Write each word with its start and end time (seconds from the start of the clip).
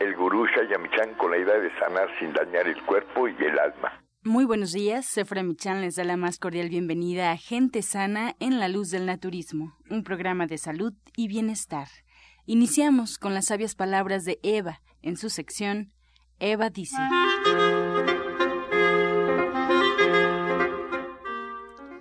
el 0.00 0.14
gurú 0.16 0.46
Shayamichan 0.46 1.14
con 1.14 1.30
la 1.30 1.38
idea 1.38 1.58
de 1.58 1.70
sanar 1.78 2.08
sin 2.18 2.32
dañar 2.32 2.66
el 2.66 2.82
cuerpo 2.84 3.28
y 3.28 3.36
el 3.44 3.58
alma. 3.58 4.02
Muy 4.22 4.44
buenos 4.44 4.72
días, 4.72 5.06
Sefra 5.06 5.42
Michan 5.42 5.80
les 5.80 5.94
da 5.96 6.04
la 6.04 6.16
más 6.16 6.38
cordial 6.38 6.68
bienvenida 6.68 7.30
a 7.30 7.36
Gente 7.36 7.82
Sana 7.82 8.34
en 8.40 8.58
la 8.58 8.68
Luz 8.68 8.90
del 8.90 9.06
Naturismo, 9.06 9.76
un 9.88 10.02
programa 10.02 10.46
de 10.46 10.58
salud 10.58 10.92
y 11.16 11.28
bienestar. 11.28 11.86
Iniciamos 12.44 13.18
con 13.18 13.34
las 13.34 13.46
sabias 13.46 13.74
palabras 13.74 14.24
de 14.24 14.40
Eva 14.42 14.80
en 15.02 15.16
su 15.16 15.30
sección 15.30 15.92
Eva 16.38 16.68
dice. 16.68 16.96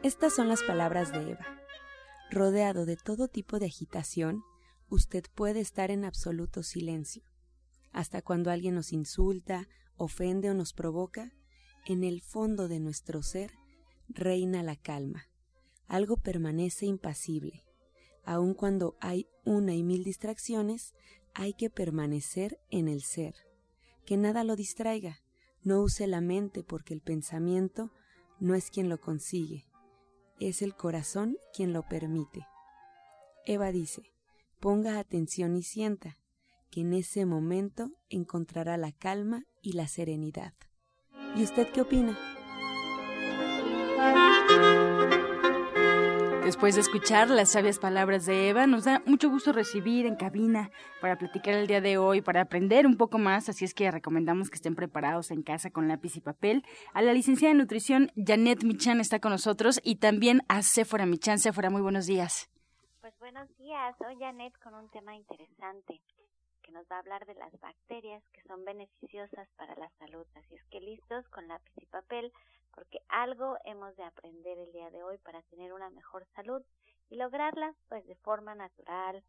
Estas 0.04 0.36
son 0.36 0.50
las 0.50 0.62
palabras 0.64 1.12
de 1.12 1.32
Eva. 1.32 1.46
Rodeado 2.32 2.86
de 2.86 2.98
todo 2.98 3.28
tipo 3.28 3.60
de 3.60 3.68
agitación, 3.68 4.44
usted 4.90 5.24
puede 5.34 5.62
estar 5.62 5.90
en 5.90 6.04
absoluto 6.04 6.64
silencio. 6.64 7.24
Hasta 7.96 8.22
cuando 8.22 8.52
alguien 8.52 8.76
nos 8.76 8.92
insulta, 8.92 9.70
ofende 9.96 10.50
o 10.50 10.54
nos 10.54 10.74
provoca, 10.74 11.32
en 11.86 12.04
el 12.04 12.22
fondo 12.22 12.68
de 12.68 12.82
nuestro 12.82 13.24
ser 13.24 13.54
reina 14.10 14.64
la 14.64 14.76
calma. 14.76 15.30
Algo 15.88 16.18
permanece 16.18 16.88
impasible. 16.88 17.64
Aun 18.26 18.54
cuando 18.54 18.98
hay 19.00 19.30
una 19.46 19.76
y 19.76 19.84
mil 19.84 20.04
distracciones, 20.04 20.94
hay 21.34 21.54
que 21.54 21.70
permanecer 21.70 22.60
en 22.70 22.90
el 22.90 23.02
ser. 23.02 23.34
Que 24.06 24.18
nada 24.18 24.44
lo 24.44 24.58
distraiga. 24.58 25.22
No 25.64 25.82
use 25.82 26.06
la 26.06 26.20
mente 26.20 26.64
porque 26.64 26.94
el 26.94 27.00
pensamiento 27.00 27.94
no 28.42 28.56
es 28.56 28.72
quien 28.72 28.90
lo 28.90 29.00
consigue, 29.00 29.70
es 30.42 30.62
el 30.62 30.76
corazón 30.76 31.38
quien 31.54 31.72
lo 31.72 31.88
permite. 31.88 32.46
Eva 33.46 33.72
dice, 33.72 34.04
ponga 34.60 35.00
atención 35.00 35.56
y 35.56 35.64
sienta, 35.64 36.18
que 36.76 36.82
en 36.82 36.92
ese 36.92 37.26
momento 37.26 37.92
encontrará 38.10 38.76
la 38.76 38.92
calma 38.92 39.46
y 39.62 39.72
la 39.72 39.88
serenidad. 39.88 40.54
¿Y 41.34 41.44
usted 41.44 41.72
qué 41.72 41.80
opina? 41.80 42.20
Después 46.44 46.76
de 46.76 46.82
escuchar 46.82 47.30
las 47.30 47.54
sabias 47.54 47.80
palabras 47.80 48.26
de 48.26 48.50
Eva, 48.50 48.68
nos 48.68 48.84
da 48.84 49.02
mucho 49.06 49.30
gusto 49.30 49.54
recibir 49.54 50.06
en 50.06 50.18
cabina 50.18 50.70
para 51.00 51.18
platicar 51.18 51.54
el 51.54 51.68
día 51.68 51.80
de 51.80 51.98
hoy, 51.98 52.22
para 52.22 52.42
aprender 52.42 52.86
un 52.86 52.98
poco 52.98 53.20
más, 53.20 53.48
así 53.48 53.64
es 53.64 53.74
que 53.74 53.90
recomendamos 53.90 54.50
que 54.50 54.56
estén 54.56 54.76
preparados 54.76 55.32
en 55.32 55.44
casa 55.44 55.70
con 55.70 55.88
lápiz 55.88 56.18
y 56.18 56.20
papel. 56.20 56.66
A 56.94 57.02
la 57.02 57.14
licenciada 57.14 57.54
de 57.54 57.60
nutrición, 57.62 58.12
Janet 58.18 58.66
Michan, 58.66 59.00
está 59.00 59.20
con 59.20 59.32
nosotros 59.32 59.80
y 59.82 59.96
también 59.96 60.42
a 60.50 60.62
Sephora 60.62 61.06
Michan. 61.06 61.40
Sephora, 61.40 61.70
muy 61.70 61.82
buenos 61.82 62.06
días. 62.06 62.50
Pues 63.00 63.18
buenos 63.20 63.48
días, 63.58 63.96
soy 63.98 64.18
Janet 64.20 64.54
con 64.62 64.74
un 64.74 64.90
tema 64.90 65.16
interesante 65.16 66.02
que 66.66 66.72
nos 66.72 66.86
va 66.92 66.96
a 66.96 67.00
hablar 67.00 67.26
de 67.28 67.36
las 67.36 67.58
bacterias 67.60 68.24
que 68.34 68.42
son 68.48 68.66
beneficiosas 68.66 69.48
para 69.56 69.76
la 69.76 69.90
salud. 70.00 70.26
Así 70.34 70.56
es 70.56 70.64
que 70.72 70.82
listos 70.82 71.28
con 71.30 71.48
lápiz 71.48 71.74
y 71.78 71.86
papel, 71.86 72.34
porque 72.74 73.00
algo 73.08 73.58
hemos 73.66 73.96
de 73.96 74.04
aprender 74.04 74.58
el 74.58 74.72
día 74.72 74.90
de 74.90 75.04
hoy 75.04 75.20
para 75.20 75.44
tener 75.44 75.74
una 75.74 75.92
mejor 75.92 76.26
salud 76.34 76.64
y 77.10 77.18
lograrla 77.18 77.76
pues 77.88 78.06
de 78.08 78.16
forma 78.16 78.56
natural, 78.56 79.24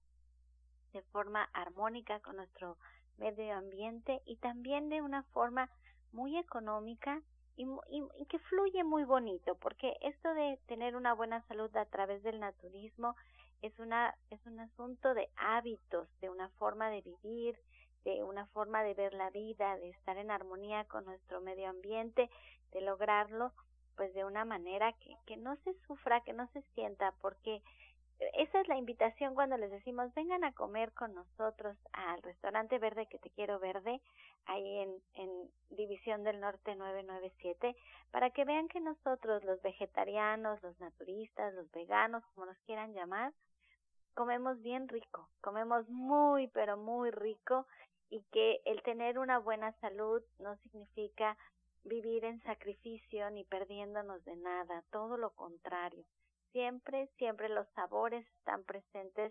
de 0.95 1.03
forma 1.03 1.45
armónica 1.53 2.21
con 2.21 2.37
nuestro 2.37 2.79
medio 3.19 3.55
ambiente 3.55 4.23
y 4.25 4.37
también 4.37 4.89
de 4.89 5.03
una 5.03 5.23
forma 5.25 5.69
muy 6.13 6.39
económica 6.39 7.23
y, 7.57 7.67
y, 7.91 8.27
que 8.27 8.39
fluye 8.39 8.85
muy 8.85 9.05
bonito, 9.05 9.55
porque 9.57 9.97
esto 10.03 10.33
de 10.35 10.59
tener 10.67 10.95
una 10.95 11.15
buena 11.15 11.43
salud 11.49 11.75
a 11.77 11.87
través 11.87 12.23
del 12.23 12.39
naturismo 12.39 13.17
es 13.63 13.79
una 13.79 14.15
es 14.31 14.45
un 14.47 14.61
asunto 14.61 15.15
de 15.15 15.29
hábitos, 15.37 16.09
de 16.21 16.29
una 16.29 16.51
forma 16.51 16.91
de 16.91 17.01
vivir, 17.01 17.59
de 18.05 18.23
una 18.23 18.47
forma 18.47 18.83
de 18.83 18.95
ver 18.95 19.15
la 19.15 19.31
vida, 19.31 19.77
de 19.79 19.89
estar 19.91 20.19
en 20.19 20.31
armonía 20.31 20.85
con 20.85 21.05
nuestro 21.07 21.41
medio 21.41 21.69
ambiente, 21.71 22.31
de 22.73 22.81
lograrlo 22.83 23.53
pues 23.97 24.13
de 24.13 24.25
una 24.25 24.45
manera 24.45 24.93
que, 24.93 25.17
que 25.25 25.39
no 25.39 25.57
se 25.65 25.73
sufra, 25.87 26.21
que 26.21 26.35
no 26.35 26.47
se 26.53 26.61
sienta, 26.75 27.15
porque 27.23 27.63
esa 28.19 28.61
es 28.61 28.69
la 28.69 28.77
invitación 28.77 29.35
cuando 29.35 29.57
les 29.57 29.71
decimos 29.71 30.13
vengan 30.15 30.45
a 30.45 30.53
comer 30.53 30.93
con 30.93 31.15
nosotros 31.15 31.77
al 31.93 32.23
restaurante 32.23 32.79
verde 32.79 33.07
que 33.07 33.19
te 33.19 33.31
quiero 33.31 33.59
verde 33.59 34.01
ahí 34.47 34.79
en, 34.79 35.51
División 35.71 36.25
del 36.25 36.41
Norte 36.41 36.75
997 36.75 37.77
para 38.11 38.31
que 38.31 38.47
vean 38.47 38.67
que 38.69 38.81
nosotros 38.81 39.45
los 39.45 39.61
vegetarianos, 39.61 40.63
los 40.63 40.79
naturistas, 40.81 41.53
los 41.53 41.71
veganos, 41.73 42.25
como 42.35 42.47
nos 42.47 42.57
quieran 42.61 42.95
llamar, 42.95 43.35
comemos 44.15 44.63
bien 44.63 44.89
rico, 44.89 45.29
comemos 45.43 45.87
muy, 45.91 46.47
pero 46.49 46.79
muy 46.79 47.11
rico 47.11 47.67
y 48.09 48.23
que 48.33 48.63
el 48.65 48.83
tener 48.85 49.19
una 49.19 49.39
buena 49.39 49.73
salud 49.81 50.23
no 50.39 50.57
significa 50.59 51.37
vivir 51.85 52.25
en 52.25 52.43
sacrificio 52.45 53.29
ni 53.31 53.45
perdiéndonos 53.45 54.25
de 54.25 54.37
nada, 54.37 54.83
todo 54.91 55.19
lo 55.19 55.31
contrario. 55.31 56.05
Siempre, 56.57 57.07
siempre 57.19 57.51
los 57.51 57.69
sabores 57.75 58.27
están 58.39 58.65
presentes, 58.65 59.31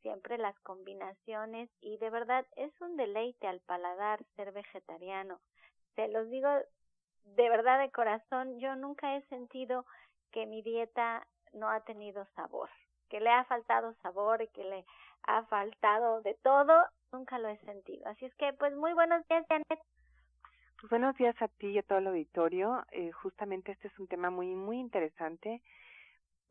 siempre 0.00 0.38
las 0.38 0.58
combinaciones 0.60 1.68
y 1.82 1.98
de 1.98 2.08
verdad 2.08 2.46
es 2.56 2.72
un 2.80 2.96
deleite 2.96 3.46
al 3.46 3.60
paladar 3.60 4.24
ser 4.36 4.52
vegetariano. 4.52 5.38
Te 5.96 6.08
los 6.08 6.30
digo 6.30 6.48
de 7.36 7.50
verdad 7.50 7.78
de 7.78 7.90
corazón, 7.90 8.58
yo 8.58 8.74
nunca 8.74 9.14
he 9.14 9.22
sentido 9.26 9.84
que 10.30 10.46
mi 10.46 10.62
dieta 10.62 11.26
no 11.52 11.68
ha 11.68 11.80
tenido 11.80 12.24
sabor 12.36 12.70
que 13.10 13.20
le 13.20 13.28
ha 13.28 13.44
faltado 13.44 13.92
sabor 14.00 14.40
y 14.40 14.48
que 14.48 14.64
le 14.64 14.86
ha 15.24 15.42
faltado 15.44 16.22
de 16.22 16.32
todo, 16.42 16.72
nunca 17.12 17.38
lo 17.38 17.48
he 17.48 17.58
sentido. 17.58 18.08
Así 18.08 18.24
es 18.24 18.34
que, 18.36 18.54
pues, 18.54 18.74
muy 18.74 18.94
buenos 18.94 19.28
días, 19.28 19.44
Janet. 19.46 19.66
Pues 20.80 20.88
buenos 20.88 21.14
días 21.16 21.36
a 21.42 21.48
ti 21.48 21.66
y 21.66 21.78
a 21.78 21.82
todo 21.82 21.98
el 21.98 22.06
auditorio. 22.06 22.82
Eh, 22.90 23.12
justamente 23.12 23.72
este 23.72 23.88
es 23.88 23.98
un 23.98 24.08
tema 24.08 24.30
muy, 24.30 24.54
muy 24.54 24.78
interesante 24.78 25.60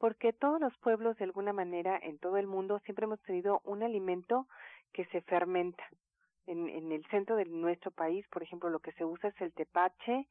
porque 0.01 0.33
todos 0.33 0.59
los 0.59 0.75
pueblos, 0.79 1.15
de 1.17 1.25
alguna 1.25 1.53
manera, 1.53 1.95
en 2.01 2.17
todo 2.17 2.37
el 2.37 2.47
mundo, 2.47 2.79
siempre 2.85 3.05
hemos 3.05 3.21
tenido 3.21 3.61
un 3.65 3.83
alimento 3.83 4.47
que 4.93 5.05
se 5.05 5.21
fermenta. 5.21 5.83
En, 6.47 6.67
en 6.69 6.91
el 6.91 7.05
centro 7.11 7.35
de 7.35 7.45
nuestro 7.45 7.91
país, 7.91 8.25
por 8.29 8.41
ejemplo, 8.41 8.71
lo 8.71 8.79
que 8.79 8.93
se 8.93 9.05
usa 9.05 9.29
es 9.29 9.39
el 9.39 9.53
tepache 9.53 10.27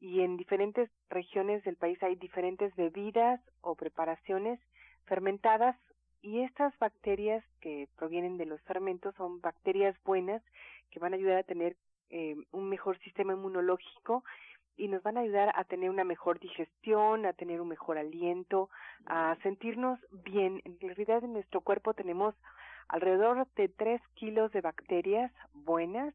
y 0.00 0.22
en 0.22 0.38
diferentes 0.38 0.88
regiones 1.10 1.62
del 1.64 1.76
país 1.76 2.02
hay 2.02 2.16
diferentes 2.16 2.74
bebidas 2.74 3.38
o 3.60 3.74
preparaciones 3.74 4.58
fermentadas 5.04 5.76
y 6.22 6.40
estas 6.40 6.76
bacterias 6.78 7.44
que 7.60 7.88
provienen 7.98 8.38
de 8.38 8.46
los 8.46 8.62
fermentos 8.62 9.14
son 9.16 9.42
bacterias 9.42 9.94
buenas 10.04 10.42
que 10.90 11.00
van 11.00 11.12
a 11.12 11.16
ayudar 11.16 11.36
a 11.36 11.42
tener 11.42 11.76
eh, 12.08 12.36
un 12.50 12.70
mejor 12.70 12.98
sistema 13.00 13.34
inmunológico 13.34 14.24
y 14.76 14.88
nos 14.88 15.02
van 15.02 15.16
a 15.16 15.20
ayudar 15.20 15.52
a 15.54 15.64
tener 15.64 15.90
una 15.90 16.04
mejor 16.04 16.38
digestión, 16.40 17.26
a 17.26 17.32
tener 17.32 17.60
un 17.60 17.68
mejor 17.68 17.98
aliento, 17.98 18.70
a 19.06 19.36
sentirnos 19.42 19.98
bien. 20.24 20.62
En 20.64 20.78
realidad 20.80 21.22
en 21.24 21.34
nuestro 21.34 21.60
cuerpo 21.60 21.94
tenemos 21.94 22.34
alrededor 22.88 23.46
de 23.56 23.68
3 23.68 24.00
kilos 24.14 24.52
de 24.52 24.60
bacterias 24.60 25.32
buenas. 25.52 26.14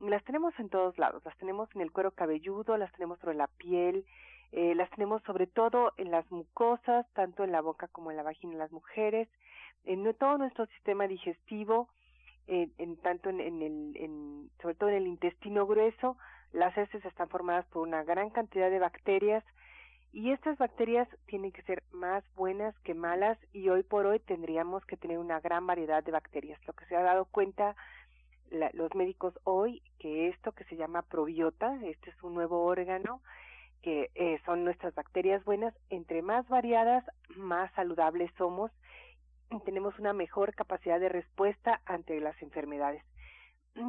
Las 0.00 0.24
tenemos 0.24 0.54
en 0.58 0.68
todos 0.68 0.96
lados, 0.98 1.24
las 1.24 1.36
tenemos 1.38 1.68
en 1.74 1.80
el 1.80 1.92
cuero 1.92 2.12
cabelludo, 2.12 2.76
las 2.76 2.92
tenemos 2.92 3.18
sobre 3.18 3.36
la 3.36 3.48
piel, 3.48 4.04
eh, 4.52 4.74
las 4.74 4.88
tenemos 4.90 5.22
sobre 5.24 5.46
todo 5.46 5.92
en 5.96 6.10
las 6.10 6.30
mucosas, 6.30 7.06
tanto 7.14 7.42
en 7.42 7.52
la 7.52 7.60
boca 7.60 7.88
como 7.88 8.10
en 8.10 8.16
la 8.16 8.22
vagina 8.22 8.52
de 8.52 8.58
las 8.58 8.72
mujeres, 8.72 9.28
en 9.84 10.14
todo 10.14 10.38
nuestro 10.38 10.66
sistema 10.66 11.06
digestivo, 11.06 11.88
en 12.46 12.96
tanto 13.02 13.28
en, 13.28 13.40
en 13.40 13.60
el, 13.62 13.96
en, 13.96 14.50
sobre 14.62 14.74
todo 14.74 14.88
en 14.88 14.96
el 14.96 15.06
intestino 15.06 15.66
grueso, 15.66 16.16
las 16.52 16.76
heces 16.76 17.04
están 17.04 17.28
formadas 17.28 17.66
por 17.66 17.86
una 17.86 18.02
gran 18.04 18.30
cantidad 18.30 18.70
de 18.70 18.78
bacterias 18.78 19.44
y 20.12 20.32
estas 20.32 20.56
bacterias 20.58 21.08
tienen 21.26 21.52
que 21.52 21.62
ser 21.62 21.82
más 21.92 22.24
buenas 22.34 22.78
que 22.80 22.94
malas 22.94 23.38
y 23.52 23.68
hoy 23.68 23.82
por 23.82 24.06
hoy 24.06 24.20
tendríamos 24.20 24.84
que 24.86 24.96
tener 24.96 25.18
una 25.18 25.40
gran 25.40 25.66
variedad 25.66 26.02
de 26.02 26.12
bacterias. 26.12 26.58
Lo 26.66 26.72
que 26.72 26.86
se 26.86 26.96
ha 26.96 27.02
dado 27.02 27.26
cuenta 27.26 27.76
los 28.72 28.94
médicos 28.94 29.38
hoy 29.44 29.82
que 29.98 30.28
esto 30.28 30.52
que 30.52 30.64
se 30.64 30.76
llama 30.76 31.02
probiota, 31.02 31.78
este 31.84 32.10
es 32.10 32.22
un 32.22 32.34
nuevo 32.34 32.64
órgano 32.64 33.20
que 33.82 34.10
eh, 34.14 34.40
son 34.44 34.64
nuestras 34.64 34.94
bacterias 34.94 35.44
buenas, 35.44 35.74
entre 35.90 36.22
más 36.22 36.48
variadas, 36.48 37.04
más 37.36 37.70
saludables 37.74 38.30
somos 38.36 38.70
y 39.50 39.60
tenemos 39.60 39.98
una 39.98 40.12
mejor 40.12 40.54
capacidad 40.54 40.98
de 40.98 41.08
respuesta 41.08 41.80
ante 41.84 42.20
las 42.20 42.40
enfermedades. 42.42 43.04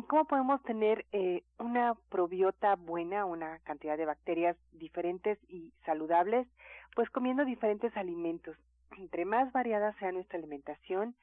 ¿Cómo 0.07 0.25
podemos 0.25 0.61
tener 0.63 1.05
eh, 1.11 1.43
una 1.57 1.95
probiota 2.09 2.75
buena, 2.75 3.25
una 3.25 3.59
cantidad 3.59 3.97
de 3.97 4.05
bacterias 4.05 4.55
diferentes 4.71 5.39
y 5.47 5.73
saludables? 5.85 6.47
Pues 6.95 7.09
comiendo 7.09 7.45
diferentes 7.45 7.95
alimentos. 7.97 8.57
Entre 8.97 9.25
más 9.25 9.51
variada 9.51 9.93
sea 9.99 10.11
nuestra 10.11 10.37
alimentación 10.37 11.15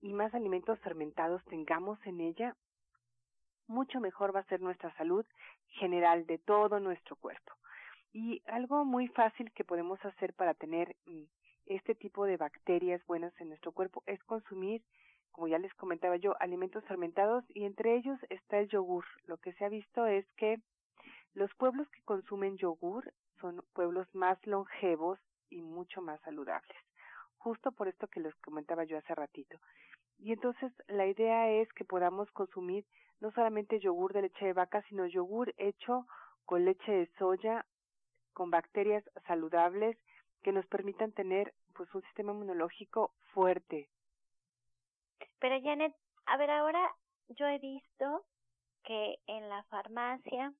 y 0.00 0.12
más 0.12 0.34
alimentos 0.34 0.78
fermentados 0.80 1.42
tengamos 1.46 1.98
en 2.06 2.20
ella, 2.20 2.56
mucho 3.66 4.00
mejor 4.00 4.34
va 4.34 4.40
a 4.40 4.44
ser 4.48 4.60
nuestra 4.60 4.94
salud 4.96 5.24
general 5.66 6.26
de 6.26 6.38
todo 6.38 6.80
nuestro 6.80 7.16
cuerpo. 7.16 7.52
Y 8.12 8.42
algo 8.46 8.84
muy 8.84 9.08
fácil 9.08 9.50
que 9.52 9.64
podemos 9.64 10.04
hacer 10.04 10.34
para 10.34 10.54
tener 10.54 10.96
mm, 11.06 11.22
este 11.66 11.94
tipo 11.94 12.26
de 12.26 12.36
bacterias 12.36 13.04
buenas 13.06 13.32
en 13.40 13.48
nuestro 13.48 13.72
cuerpo 13.72 14.02
es 14.06 14.22
consumir, 14.24 14.82
como 15.32 15.48
ya 15.48 15.58
les 15.58 15.74
comentaba 15.74 16.16
yo, 16.16 16.34
alimentos 16.40 16.84
fermentados 16.84 17.44
y 17.48 17.64
entre 17.64 17.96
ellos 17.96 18.18
está 18.28 18.58
el 18.58 18.68
yogur. 18.68 19.04
Lo 19.26 19.38
que 19.38 19.52
se 19.54 19.64
ha 19.64 19.68
visto 19.68 20.06
es 20.06 20.26
que 20.36 20.60
los 21.34 21.52
pueblos 21.54 21.88
que 21.90 22.02
consumen 22.02 22.56
yogur 22.58 23.12
son 23.40 23.64
pueblos 23.72 24.06
más 24.14 24.38
longevos 24.46 25.18
y 25.50 25.62
mucho 25.62 26.00
más 26.00 26.20
saludables. 26.20 26.76
Justo 27.38 27.72
por 27.72 27.88
esto 27.88 28.06
que 28.08 28.20
les 28.20 28.34
comentaba 28.36 28.84
yo 28.84 28.98
hace 28.98 29.14
ratito. 29.14 29.58
Y 30.18 30.32
entonces 30.32 30.72
la 30.86 31.06
idea 31.06 31.50
es 31.50 31.72
que 31.72 31.84
podamos 31.84 32.30
consumir 32.30 32.86
no 33.20 33.32
solamente 33.32 33.80
yogur 33.80 34.12
de 34.12 34.22
leche 34.22 34.46
de 34.46 34.52
vaca, 34.52 34.82
sino 34.88 35.06
yogur 35.06 35.52
hecho 35.56 36.06
con 36.44 36.64
leche 36.64 36.92
de 36.92 37.06
soya, 37.18 37.64
con 38.32 38.50
bacterias 38.50 39.04
saludables 39.26 39.96
que 40.42 40.52
nos 40.52 40.66
permitan 40.66 41.12
tener 41.12 41.54
pues 41.74 41.92
un 41.94 42.02
sistema 42.02 42.32
inmunológico 42.32 43.12
fuerte. 43.32 43.88
Pero 45.42 45.60
Janet, 45.60 45.92
a 46.26 46.36
ver 46.36 46.50
ahora 46.52 46.88
yo 47.30 47.48
he 47.48 47.58
visto 47.58 48.24
que 48.84 49.18
en 49.26 49.48
la 49.48 49.64
farmacia 49.64 50.54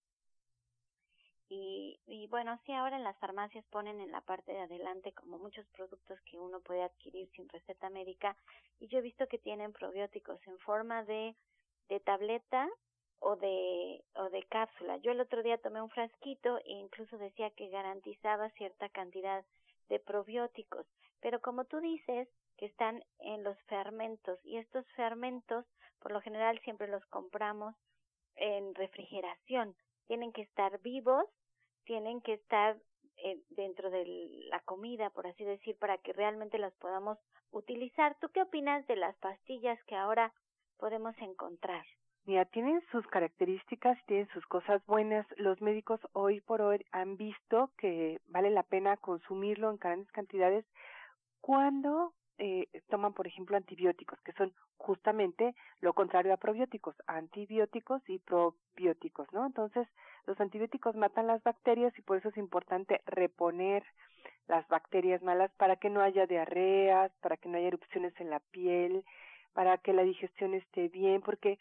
y, 1.49 2.01
y 2.05 2.27
bueno, 2.27 2.59
sí, 2.67 2.73
ahora 2.73 2.97
en 2.97 3.05
las 3.05 3.17
farmacias 3.21 3.65
ponen 3.67 4.01
en 4.01 4.11
la 4.11 4.23
parte 4.23 4.51
de 4.51 4.63
adelante 4.63 5.13
como 5.13 5.39
muchos 5.39 5.65
productos 5.69 6.19
que 6.23 6.37
uno 6.37 6.59
puede 6.63 6.83
adquirir 6.83 7.31
sin 7.31 7.49
receta 7.49 7.91
médica 7.91 8.37
y 8.81 8.89
yo 8.89 8.99
he 8.99 9.03
visto 9.03 9.29
que 9.29 9.39
tienen 9.39 9.73
probióticos 9.73 10.45
en 10.49 10.59
forma 10.59 11.05
de, 11.05 11.37
de 11.89 12.01
tableta 12.01 12.69
o 13.21 13.37
de, 13.37 14.03
o 14.17 14.31
de 14.31 14.43
cápsula. 14.49 14.97
Yo 14.97 15.13
el 15.13 15.21
otro 15.21 15.45
día 15.45 15.59
tomé 15.59 15.81
un 15.81 15.91
frasquito 15.91 16.59
e 16.59 16.73
incluso 16.73 17.19
decía 17.19 17.51
que 17.51 17.69
garantizaba 17.69 18.51
cierta 18.51 18.89
cantidad 18.89 19.45
de 19.89 20.01
probióticos. 20.01 20.87
Pero 21.21 21.41
como 21.41 21.67
tú 21.67 21.79
dices, 21.79 22.29
que 22.63 22.67
están 22.67 23.03
en 23.19 23.43
los 23.43 23.61
fermentos 23.63 24.39
y 24.45 24.57
estos 24.57 24.87
fermentos 24.93 25.67
por 25.99 26.13
lo 26.13 26.21
general 26.21 26.61
siempre 26.61 26.87
los 26.87 27.05
compramos 27.07 27.75
en 28.37 28.73
refrigeración. 28.77 29.75
Tienen 30.07 30.33
que 30.33 30.43
estar 30.43 30.81
vivos, 30.81 31.25
tienen 31.87 32.21
que 32.21 32.35
estar 32.35 32.77
eh, 33.17 33.41
dentro 33.51 33.91
de 33.91 34.05
la 34.49 34.61
comida, 34.61 35.11
por 35.11 35.27
así 35.27 35.43
decir, 35.43 35.77
para 35.77 35.99
que 35.99 36.13
realmente 36.13 36.57
las 36.57 36.73
podamos 36.75 37.19
utilizar. 37.51 38.17
¿Tú 38.21 38.29
qué 38.29 38.43
opinas 38.43 38.87
de 38.87 38.95
las 38.95 39.17
pastillas 39.17 39.83
que 39.87 39.97
ahora 39.97 40.33
podemos 40.79 41.17
encontrar? 41.19 41.85
Mira, 42.27 42.45
tienen 42.45 42.81
sus 42.93 43.05
características, 43.09 43.99
tienen 44.07 44.29
sus 44.29 44.47
cosas 44.47 44.87
buenas. 44.87 45.27
Los 45.37 45.61
médicos 45.61 45.99
hoy 46.13 46.41
por 46.43 46.63
hoy 46.63 46.87
han 46.93 47.17
visto 47.17 47.73
que 47.77 48.21
vale 48.29 48.51
la 48.51 48.63
pena 48.63 48.97
consumirlo 48.99 49.69
en 49.69 49.79
grandes 49.79 50.13
cantidades 50.13 50.65
cuando 51.41 52.15
eh, 52.45 52.67
toman, 52.91 53.13
por 53.15 53.27
ejemplo, 53.27 53.57
antibióticos, 53.57 54.21
que 54.23 54.33
son 54.33 54.53
justamente 54.77 55.55
lo 55.81 55.93
contrario 55.93 56.35
a 56.35 56.37
probióticos, 56.37 56.97
antibióticos 57.07 58.03
y 58.09 58.19
probióticos, 58.19 59.33
¿no? 59.33 59.47
Entonces, 59.47 59.87
los 60.27 60.41
antibióticos 60.41 60.97
matan 60.97 61.29
las 61.29 61.43
bacterias 61.43 61.97
y 61.99 62.03
por 62.03 62.19
eso 62.19 62.31
es 62.31 62.37
importante 62.37 63.01
reponer 63.07 63.85
las 64.49 64.67
bacterias 64.69 65.23
malas 65.23 65.53
para 65.57 65.77
que 65.77 65.89
no 65.89 66.01
haya 66.01 66.27
diarreas, 66.27 67.13
para 67.21 67.37
que 67.37 67.49
no 67.49 67.59
haya 67.59 67.69
erupciones 67.69 68.13
en 68.21 68.31
la 68.31 68.41
piel, 68.41 69.05
para 69.53 69.79
que 69.79 69.93
la 69.93 70.03
digestión 70.03 70.55
esté 70.55 70.89
bien, 70.89 71.23
porque 71.23 71.59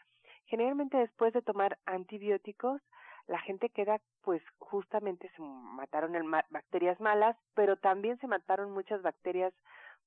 Generalmente 0.52 0.98
después 0.98 1.32
de 1.32 1.42
tomar 1.42 1.78
antibióticos, 1.86 2.82
la 3.28 3.40
gente 3.40 3.70
queda, 3.70 4.02
pues 4.22 4.42
justamente 4.60 5.32
se 5.38 5.42
mataron 5.42 6.14
el 6.14 6.26
bacterias 6.50 7.00
malas, 7.00 7.38
pero 7.54 7.78
también 7.78 8.20
se 8.20 8.28
mataron 8.28 8.72
muchas 8.72 9.02
bacterias 9.02 9.54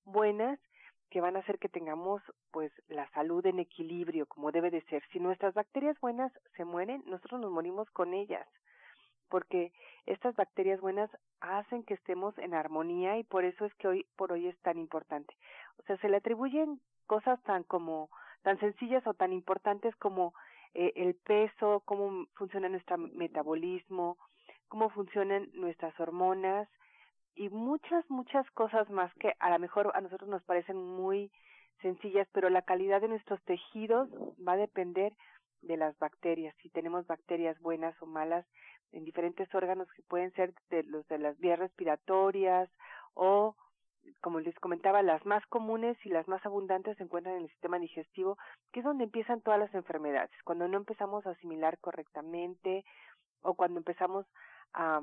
buenas 0.04 0.58
que 1.10 1.20
van 1.20 1.36
a 1.36 1.40
hacer 1.40 1.58
que 1.58 1.68
tengamos 1.68 2.22
pues 2.50 2.72
la 2.88 3.08
salud 3.10 3.44
en 3.46 3.60
equilibrio 3.60 4.26
como 4.26 4.50
debe 4.50 4.70
de 4.70 4.82
ser. 4.82 5.02
Si 5.12 5.20
nuestras 5.20 5.54
bacterias 5.54 5.98
buenas 6.00 6.32
se 6.56 6.64
mueren, 6.64 7.04
nosotros 7.06 7.40
nos 7.40 7.52
morimos 7.52 7.88
con 7.90 8.14
ellas, 8.14 8.46
porque 9.28 9.72
estas 10.06 10.34
bacterias 10.34 10.80
buenas 10.80 11.10
hacen 11.40 11.84
que 11.84 11.94
estemos 11.94 12.36
en 12.38 12.54
armonía 12.54 13.18
y 13.18 13.24
por 13.24 13.44
eso 13.44 13.64
es 13.64 13.74
que 13.74 13.88
hoy 13.88 14.06
por 14.16 14.32
hoy 14.32 14.48
es 14.48 14.58
tan 14.62 14.78
importante. 14.78 15.34
O 15.78 15.82
sea, 15.84 15.96
se 15.98 16.08
le 16.08 16.16
atribuyen 16.16 16.80
cosas 17.06 17.40
tan 17.44 17.62
como 17.62 18.10
tan 18.42 18.58
sencillas 18.58 19.06
o 19.06 19.14
tan 19.14 19.32
importantes 19.32 19.94
como 19.96 20.34
eh, 20.74 20.92
el 20.96 21.14
peso, 21.14 21.82
cómo 21.84 22.26
funciona 22.34 22.68
nuestro 22.68 22.98
metabolismo, 22.98 24.18
cómo 24.68 24.90
funcionan 24.90 25.48
nuestras 25.54 25.98
hormonas 26.00 26.68
y 27.34 27.48
muchas, 27.48 28.08
muchas 28.10 28.48
cosas 28.52 28.88
más 28.90 29.12
que 29.14 29.34
a 29.38 29.50
lo 29.50 29.58
mejor 29.58 29.90
a 29.94 30.00
nosotros 30.00 30.28
nos 30.28 30.42
parecen 30.44 30.76
muy 30.76 31.30
sencillas, 31.82 32.28
pero 32.32 32.48
la 32.50 32.62
calidad 32.62 33.00
de 33.00 33.08
nuestros 33.08 33.42
tejidos 33.42 34.08
va 34.46 34.52
a 34.52 34.56
depender 34.56 35.12
de 35.62 35.76
las 35.76 35.98
bacterias, 35.98 36.54
si 36.62 36.68
tenemos 36.68 37.06
bacterias 37.06 37.58
buenas 37.60 38.00
o 38.02 38.06
malas 38.06 38.46
en 38.92 39.04
diferentes 39.04 39.52
órganos 39.54 39.90
que 39.92 40.02
pueden 40.02 40.32
ser 40.34 40.54
de 40.70 40.82
los 40.84 41.06
de 41.08 41.18
las 41.18 41.38
vías 41.38 41.58
respiratorias 41.58 42.70
o 43.14 43.56
como 44.20 44.40
les 44.40 44.54
comentaba, 44.58 45.02
las 45.02 45.24
más 45.24 45.44
comunes 45.46 45.96
y 46.04 46.10
las 46.10 46.28
más 46.28 46.44
abundantes 46.44 46.96
se 46.98 47.04
encuentran 47.04 47.36
en 47.36 47.44
el 47.44 47.50
sistema 47.50 47.78
digestivo, 47.78 48.36
que 48.70 48.80
es 48.80 48.84
donde 48.84 49.04
empiezan 49.04 49.40
todas 49.40 49.58
las 49.58 49.74
enfermedades, 49.74 50.30
cuando 50.44 50.68
no 50.68 50.76
empezamos 50.76 51.26
a 51.26 51.30
asimilar 51.30 51.78
correctamente 51.78 52.84
o 53.40 53.54
cuando 53.54 53.78
empezamos 53.78 54.26
a 54.74 55.00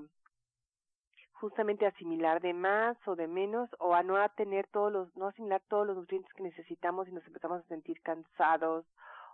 justamente 1.42 1.86
asimilar 1.86 2.42
de 2.42 2.54
más 2.54 2.96
o 3.08 3.16
de 3.16 3.28
menos 3.28 3.70
o 3.80 3.94
a 3.94 4.04
no 4.04 4.16
tener 4.30 4.68
todos 4.68 4.92
los 4.92 5.16
no 5.18 5.28
asimilar 5.28 5.62
todos 5.68 5.86
los 5.86 5.98
nutrientes 5.98 6.32
que 6.34 6.44
necesitamos 6.44 7.08
y 7.08 7.12
nos 7.12 7.26
empezamos 7.28 7.60
a 7.60 7.68
sentir 7.68 8.02
cansados 8.02 8.86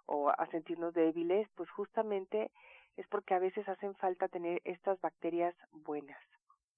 o 0.05 0.29
a 0.29 0.47
sentirnos 0.47 0.93
débiles, 0.93 1.47
pues 1.55 1.69
justamente 1.69 2.49
es 2.95 3.05
porque 3.09 3.33
a 3.33 3.39
veces 3.39 3.67
hacen 3.69 3.93
falta 3.95 4.27
tener 4.29 4.61
estas 4.63 4.99
bacterias 5.01 5.53
buenas. 5.71 6.17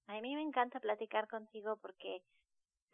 A 0.08 0.20
mí 0.20 0.34
me 0.34 0.42
encanta 0.42 0.80
platicar 0.80 1.28
contigo 1.28 1.76
porque 1.80 2.22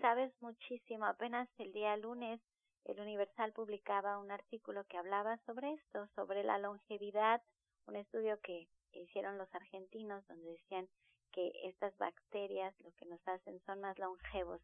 Sabes 0.01 0.31
muchísimo. 0.43 1.07
Apenas 1.07 1.49
el 1.59 1.73
día 1.73 1.97
lunes 1.97 2.41
el 2.85 3.01
Universal 3.01 3.53
publicaba 3.53 4.19
un 4.19 4.31
artículo 4.31 4.85
que 4.85 4.99
hablaba 4.99 5.39
sobre 5.39 5.73
esto, 5.73 6.07
sobre 6.15 6.45
la 6.45 6.59
longevidad, 6.59 7.43
un 7.87 7.97
estudio 7.97 8.39
que 8.43 8.69
hicieron 8.93 9.39
los 9.39 9.53
argentinos 9.55 10.27
donde 10.29 10.51
decían 10.51 10.89
que 11.37 11.53
estas 11.65 11.95
bacterias 11.99 12.75
lo 12.81 12.91
que 12.93 13.05
nos 13.05 13.21
hacen 13.29 13.61
son 13.67 13.83
más 13.83 13.99
longevos. 13.99 14.63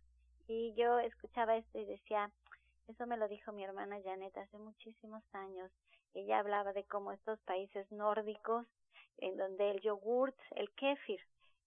Y 0.48 0.72
yo 0.74 0.98
escuchaba 1.00 1.56
esto 1.56 1.78
y 1.78 1.84
decía, 1.84 2.32
eso 2.88 3.06
me 3.06 3.18
lo 3.18 3.28
dijo 3.28 3.52
mi 3.52 3.62
hermana 3.62 4.00
Janet 4.02 4.34
hace 4.38 4.56
muchísimos 4.56 5.22
años. 5.34 5.70
Ella 6.14 6.38
hablaba 6.38 6.72
de 6.72 6.84
cómo 6.84 7.12
estos 7.12 7.38
países 7.40 7.90
nórdicos, 7.92 8.66
en 9.18 9.36
donde 9.36 9.70
el 9.70 9.80
yogurt, 9.82 10.36
el 10.52 10.70
kéfir, 10.72 11.20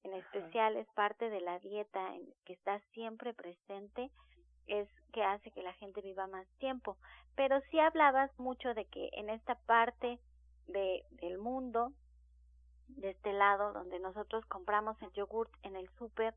en 0.03 0.13
especial 0.13 0.75
es 0.75 0.88
parte 0.93 1.29
de 1.29 1.41
la 1.41 1.59
dieta 1.59 2.13
que 2.43 2.53
está 2.53 2.79
siempre 2.93 3.35
presente, 3.35 4.09
es 4.65 4.89
que 5.13 5.24
hace 5.24 5.51
que 5.51 5.62
la 5.62 5.74
gente 5.74 6.01
viva 6.01 6.25
más 6.25 6.47
tiempo. 6.57 6.97
Pero 7.35 7.62
sí 7.69 7.77
hablabas 7.79 8.31
mucho 8.39 8.74
de 8.74 8.85
que 8.85 9.09
en 9.13 9.29
esta 9.29 9.53
parte 9.53 10.19
de, 10.67 11.05
del 11.12 11.38
mundo, 11.38 11.91
de 12.88 13.12
este 13.12 13.34
lado 13.34 13.74
donde 13.74 14.00
nosotros 14.00 14.46
compramos 14.46 15.01
el 15.01 15.12
yogurt 15.13 15.51
en 15.63 15.75
el 15.75 15.89
súper, 15.98 16.34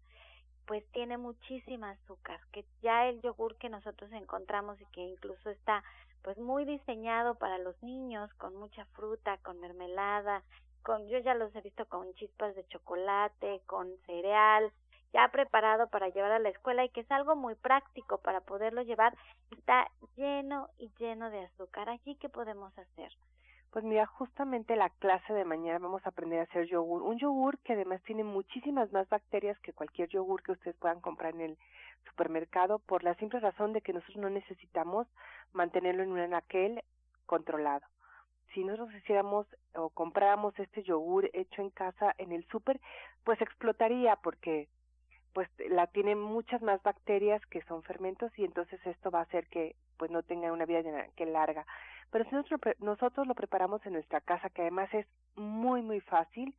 pues 0.66 0.84
tiene 0.92 1.16
muchísima 1.16 1.90
azúcar, 1.90 2.40
que 2.52 2.64
ya 2.82 3.08
el 3.08 3.22
yogur 3.22 3.56
que 3.56 3.70
nosotros 3.70 4.12
encontramos 4.12 4.78
y 4.80 4.86
que 4.86 5.00
incluso 5.00 5.48
está 5.48 5.82
pues 6.22 6.36
muy 6.36 6.64
diseñado 6.66 7.36
para 7.36 7.58
los 7.58 7.80
niños, 7.82 8.32
con 8.34 8.54
mucha 8.54 8.84
fruta, 8.86 9.38
con 9.38 9.60
mermelada, 9.60 10.42
con, 10.82 11.08
yo 11.08 11.18
ya 11.18 11.34
los 11.34 11.54
he 11.56 11.60
visto 11.62 11.86
con 11.86 12.12
chispas 12.14 12.54
de 12.54 12.66
chocolate, 12.68 13.62
con 13.66 13.88
cereal, 14.04 14.70
ya 15.12 15.28
preparado 15.28 15.88
para 15.88 16.08
llevar 16.08 16.32
a 16.32 16.38
la 16.38 16.50
escuela 16.50 16.84
y 16.84 16.90
que 16.90 17.00
es 17.00 17.10
algo 17.10 17.34
muy 17.34 17.54
práctico 17.54 18.18
para 18.18 18.42
poderlo 18.42 18.82
llevar, 18.82 19.16
está 19.50 19.90
lleno 20.16 20.68
y 20.76 20.90
lleno 20.98 21.30
de 21.30 21.44
azúcar. 21.44 21.88
¿Allí 21.88 22.14
qué 22.16 22.28
podemos 22.28 22.76
hacer? 22.78 23.10
Pues 23.70 23.84
mira, 23.84 24.06
justamente 24.06 24.76
la 24.76 24.90
clase 24.90 25.32
de 25.32 25.44
mañana 25.44 25.78
vamos 25.78 26.04
a 26.04 26.08
aprender 26.08 26.40
a 26.40 26.44
hacer 26.44 26.66
yogur. 26.66 27.02
Un 27.02 27.18
yogur 27.18 27.58
que 27.58 27.74
además 27.74 28.02
tiene 28.02 28.24
muchísimas 28.24 28.92
más 28.92 29.08
bacterias 29.08 29.58
que 29.60 29.72
cualquier 29.72 30.08
yogur 30.08 30.42
que 30.42 30.52
ustedes 30.52 30.76
puedan 30.76 31.00
comprar 31.00 31.34
en 31.34 31.42
el 31.42 31.58
supermercado 32.06 32.78
por 32.78 33.04
la 33.04 33.14
simple 33.16 33.40
razón 33.40 33.72
de 33.72 33.82
que 33.82 33.92
nosotros 33.92 34.16
no 34.16 34.30
necesitamos 34.30 35.06
mantenerlo 35.52 36.02
en 36.02 36.12
un 36.12 36.20
anaquel 36.20 36.82
controlado 37.26 37.86
si 38.54 38.64
nosotros 38.64 38.94
hiciéramos 38.96 39.46
o 39.74 39.90
compráramos 39.90 40.58
este 40.58 40.82
yogur 40.82 41.30
hecho 41.32 41.62
en 41.62 41.70
casa 41.70 42.14
en 42.18 42.32
el 42.32 42.46
súper, 42.48 42.80
pues 43.24 43.40
explotaría 43.40 44.16
porque 44.16 44.68
pues 45.32 45.48
la 45.70 45.86
tienen 45.86 46.18
muchas 46.18 46.62
más 46.62 46.82
bacterias 46.82 47.44
que 47.46 47.62
son 47.62 47.82
fermentos 47.82 48.36
y 48.38 48.44
entonces 48.44 48.80
esto 48.86 49.10
va 49.10 49.20
a 49.20 49.22
hacer 49.22 49.46
que 49.48 49.76
pues 49.96 50.10
no 50.10 50.22
tenga 50.22 50.52
una 50.52 50.64
vida 50.64 50.82
que 51.16 51.26
larga. 51.26 51.66
Pero 52.10 52.24
si 52.24 52.34
nosotros, 52.34 52.74
nosotros 52.80 53.26
lo 53.26 53.34
preparamos 53.34 53.84
en 53.84 53.92
nuestra 53.94 54.20
casa, 54.20 54.48
que 54.50 54.62
además 54.62 54.92
es 54.94 55.06
muy 55.36 55.82
muy 55.82 56.00
fácil, 56.00 56.54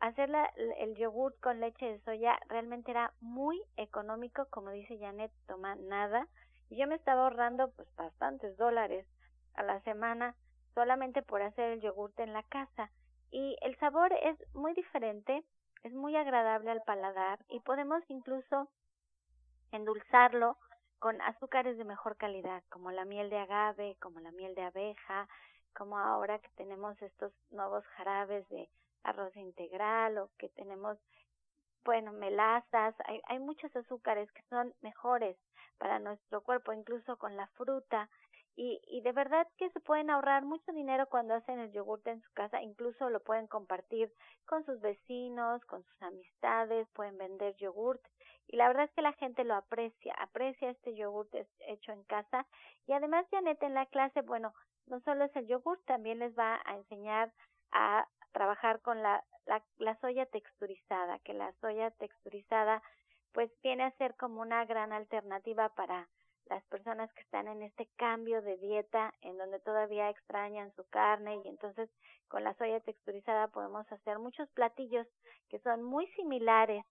hacer 0.00 0.30
el 0.78 0.96
yogurt 0.96 1.38
con 1.40 1.60
leche 1.60 1.86
de 1.86 2.00
soya 2.00 2.40
realmente 2.48 2.90
era 2.90 3.12
muy 3.20 3.62
económico, 3.76 4.46
como 4.50 4.70
dice 4.70 4.98
Janet, 4.98 5.30
toma 5.46 5.76
nada. 5.76 6.26
Y 6.70 6.76
yo 6.76 6.88
me 6.88 6.96
estaba 6.96 7.24
ahorrando 7.24 7.70
pues 7.72 7.86
bastantes 7.94 8.56
dólares 8.56 9.06
a 9.54 9.62
la 9.62 9.80
semana 9.80 10.34
solamente 10.74 11.22
por 11.22 11.42
hacer 11.42 11.72
el 11.72 11.80
yogurt 11.80 12.18
en 12.20 12.32
la 12.32 12.42
casa. 12.44 12.90
Y 13.30 13.56
el 13.62 13.76
sabor 13.78 14.12
es 14.12 14.36
muy 14.54 14.74
diferente, 14.74 15.44
es 15.82 15.92
muy 15.92 16.16
agradable 16.16 16.70
al 16.70 16.82
paladar 16.82 17.38
y 17.48 17.60
podemos 17.60 18.02
incluso 18.08 18.68
endulzarlo 19.72 20.58
con 20.98 21.20
azúcares 21.22 21.76
de 21.78 21.84
mejor 21.84 22.16
calidad, 22.16 22.62
como 22.68 22.92
la 22.92 23.04
miel 23.04 23.30
de 23.30 23.38
agave, 23.38 23.96
como 24.00 24.20
la 24.20 24.30
miel 24.30 24.54
de 24.54 24.62
abeja, 24.62 25.28
como 25.74 25.98
ahora 25.98 26.38
que 26.38 26.50
tenemos 26.50 27.00
estos 27.02 27.32
nuevos 27.50 27.84
jarabes 27.96 28.48
de 28.50 28.68
arroz 29.02 29.34
integral 29.36 30.18
o 30.18 30.30
que 30.38 30.48
tenemos, 30.50 30.98
bueno, 31.84 32.12
melazas, 32.12 32.94
hay, 33.06 33.20
hay 33.26 33.38
muchos 33.40 33.74
azúcares 33.74 34.30
que 34.32 34.42
son 34.48 34.72
mejores 34.80 35.36
para 35.78 35.98
nuestro 35.98 36.42
cuerpo, 36.42 36.72
incluso 36.72 37.16
con 37.16 37.36
la 37.36 37.48
fruta 37.48 38.08
y, 38.56 38.80
y 38.86 39.00
de 39.02 39.12
verdad 39.12 39.46
que 39.56 39.70
se 39.70 39.80
pueden 39.80 40.10
ahorrar 40.10 40.44
mucho 40.44 40.72
dinero 40.72 41.06
cuando 41.08 41.34
hacen 41.34 41.58
el 41.58 41.72
yogurt 41.72 42.06
en 42.06 42.20
su 42.20 42.32
casa, 42.32 42.62
incluso 42.62 43.10
lo 43.10 43.20
pueden 43.20 43.46
compartir 43.46 44.12
con 44.46 44.64
sus 44.64 44.80
vecinos, 44.80 45.64
con 45.64 45.82
sus 45.84 46.02
amistades, 46.02 46.88
pueden 46.94 47.18
vender 47.18 47.56
yogurt 47.56 48.02
y 48.48 48.56
la 48.56 48.68
verdad 48.68 48.84
es 48.84 48.92
que 48.92 49.02
la 49.02 49.12
gente 49.14 49.44
lo 49.44 49.54
aprecia, 49.54 50.14
aprecia 50.18 50.70
este 50.70 50.94
yogurt 50.94 51.34
hecho 51.60 51.92
en 51.92 52.02
casa. 52.04 52.46
Y 52.86 52.92
además 52.92 53.26
Janet 53.30 53.62
en 53.62 53.74
la 53.74 53.86
clase, 53.86 54.20
bueno, 54.22 54.52
no 54.86 55.00
solo 55.00 55.24
es 55.24 55.36
el 55.36 55.46
yogurt, 55.46 55.82
también 55.84 56.18
les 56.18 56.36
va 56.38 56.60
a 56.64 56.76
enseñar 56.76 57.32
a 57.70 58.06
trabajar 58.32 58.80
con 58.80 59.02
la, 59.02 59.24
la, 59.46 59.62
la 59.78 59.98
soya 60.00 60.26
texturizada, 60.26 61.18
que 61.20 61.34
la 61.34 61.52
soya 61.60 61.90
texturizada 61.92 62.82
pues 63.32 63.50
viene 63.62 63.84
a 63.84 63.96
ser 63.96 64.14
como 64.16 64.42
una 64.42 64.64
gran 64.66 64.92
alternativa 64.92 65.70
para 65.70 66.08
las 66.46 66.62
personas 66.64 67.12
que 67.14 67.22
están 67.22 67.48
en 67.48 67.62
este 67.62 67.88
cambio 67.96 68.42
de 68.42 68.56
dieta 68.58 69.12
en 69.22 69.38
donde 69.38 69.60
todavía 69.60 70.10
extrañan 70.10 70.72
su 70.74 70.88
carne 70.88 71.40
y 71.44 71.48
entonces 71.48 71.88
con 72.28 72.44
la 72.44 72.54
soya 72.54 72.80
texturizada 72.80 73.48
podemos 73.48 73.90
hacer 73.90 74.18
muchos 74.18 74.48
platillos 74.50 75.06
que 75.48 75.58
son 75.60 75.82
muy 75.82 76.06
similares 76.08 76.84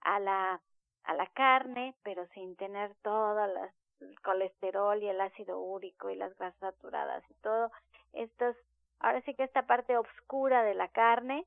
a 0.00 0.20
la 0.20 0.60
a 1.04 1.14
la 1.14 1.26
carne 1.28 1.94
pero 2.02 2.26
sin 2.28 2.56
tener 2.56 2.94
todo 3.02 3.44
el 3.44 4.20
colesterol 4.22 5.02
y 5.02 5.08
el 5.08 5.20
ácido 5.20 5.60
úrico 5.60 6.10
y 6.10 6.16
las 6.16 6.36
grasas 6.36 6.58
saturadas 6.60 7.22
y 7.30 7.34
todo 7.34 7.70
estos 8.12 8.56
ahora 9.04 9.20
sí 9.22 9.34
que 9.34 9.44
esta 9.44 9.66
parte 9.66 9.96
oscura 9.96 10.64
de 10.64 10.74
la 10.74 10.88
carne. 10.88 11.46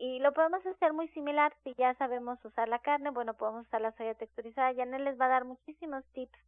Y 0.00 0.20
lo 0.20 0.32
podemos 0.32 0.64
hacer 0.64 0.92
muy 0.92 1.08
similar 1.08 1.52
si 1.64 1.74
ya 1.74 1.92
sabemos 1.94 2.38
usar 2.44 2.68
la 2.68 2.78
carne 2.78 3.10
bueno 3.10 3.34
podemos 3.34 3.66
usar 3.66 3.80
la 3.80 3.90
soya 3.96 4.14
texturizada 4.14 4.72
no 4.84 4.98
les 4.98 5.20
va 5.20 5.24
a 5.24 5.30
dar 5.30 5.44
muchísimos 5.44 6.04
tips 6.12 6.38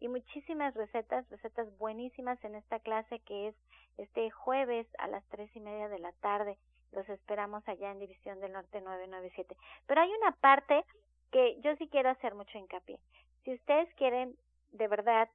y 0.00 0.08
muchísimas 0.08 0.74
recetas, 0.74 1.28
recetas 1.30 1.76
buenísimas 1.78 2.42
en 2.44 2.54
esta 2.54 2.78
clase 2.80 3.20
que 3.20 3.48
es 3.48 3.54
este 3.96 4.30
jueves 4.30 4.86
a 4.98 5.08
las 5.08 5.24
tres 5.28 5.54
y 5.54 5.60
media 5.60 5.88
de 5.88 5.98
la 5.98 6.12
tarde. 6.12 6.56
Los 6.92 7.08
esperamos 7.08 7.66
allá 7.68 7.90
en 7.90 7.98
División 7.98 8.40
del 8.40 8.52
Norte 8.52 8.80
997. 8.80 9.56
Pero 9.86 10.00
hay 10.00 10.10
una 10.22 10.32
parte 10.32 10.84
que 11.30 11.60
yo 11.60 11.76
sí 11.76 11.88
quiero 11.88 12.10
hacer 12.10 12.34
mucho 12.34 12.56
hincapié. 12.56 12.98
Si 13.44 13.54
ustedes 13.54 13.92
quieren 13.94 14.36
de 14.72 14.88
verdad 14.88 15.28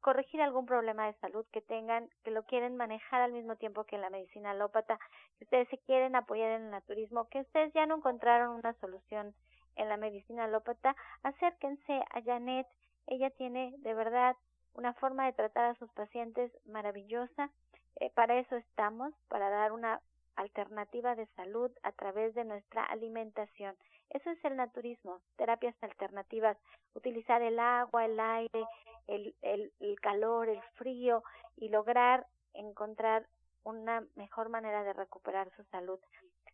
corregir 0.00 0.40
algún 0.40 0.64
problema 0.64 1.06
de 1.06 1.14
salud 1.14 1.44
que 1.52 1.60
tengan, 1.60 2.08
que 2.22 2.30
lo 2.30 2.44
quieren 2.44 2.76
manejar 2.76 3.20
al 3.20 3.32
mismo 3.32 3.56
tiempo 3.56 3.84
que 3.84 3.98
la 3.98 4.10
medicina 4.10 4.52
alópata, 4.52 4.98
que 5.38 5.44
ustedes 5.44 5.68
se 5.68 5.78
quieren 5.78 6.14
apoyar 6.14 6.52
en 6.52 6.66
el 6.66 6.70
naturismo, 6.70 7.28
que 7.28 7.40
ustedes 7.40 7.72
ya 7.74 7.84
no 7.86 7.96
encontraron 7.96 8.56
una 8.56 8.74
solución 8.74 9.34
en 9.76 9.88
la 9.88 9.96
medicina 9.96 10.44
alópata, 10.44 10.96
acérquense 11.22 12.02
a 12.10 12.22
Janet 12.22 12.66
ella 13.08 13.30
tiene 13.30 13.74
de 13.78 13.94
verdad 13.94 14.36
una 14.74 14.94
forma 14.94 15.26
de 15.26 15.32
tratar 15.32 15.64
a 15.64 15.74
sus 15.74 15.90
pacientes 15.92 16.52
maravillosa. 16.66 17.50
Eh, 17.96 18.10
para 18.14 18.38
eso 18.38 18.56
estamos, 18.56 19.12
para 19.28 19.50
dar 19.50 19.72
una 19.72 20.00
alternativa 20.36 21.16
de 21.16 21.26
salud 21.34 21.70
a 21.82 21.90
través 21.92 22.34
de 22.34 22.44
nuestra 22.44 22.84
alimentación. 22.84 23.74
Eso 24.10 24.30
es 24.30 24.44
el 24.44 24.56
naturismo, 24.56 25.20
terapias 25.36 25.74
alternativas, 25.82 26.56
utilizar 26.94 27.42
el 27.42 27.58
agua, 27.58 28.04
el 28.04 28.18
aire, 28.20 28.64
el, 29.08 29.34
el, 29.42 29.72
el 29.80 30.00
calor, 30.00 30.48
el 30.48 30.62
frío 30.76 31.24
y 31.56 31.70
lograr 31.70 32.26
encontrar 32.54 33.26
una 33.64 34.04
mejor 34.14 34.48
manera 34.48 34.84
de 34.84 34.92
recuperar 34.92 35.50
su 35.56 35.64
salud. 35.64 35.98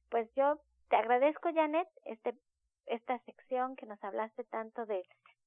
Pues 0.08 0.32
yo 0.34 0.58
te 0.88 0.96
agradezco, 0.96 1.52
Janet, 1.52 1.88
este, 2.04 2.34
esta 2.86 3.18
sección 3.20 3.76
que 3.76 3.86
nos 3.86 4.02
hablaste 4.02 4.44
tanto 4.44 4.86
de 4.86 5.04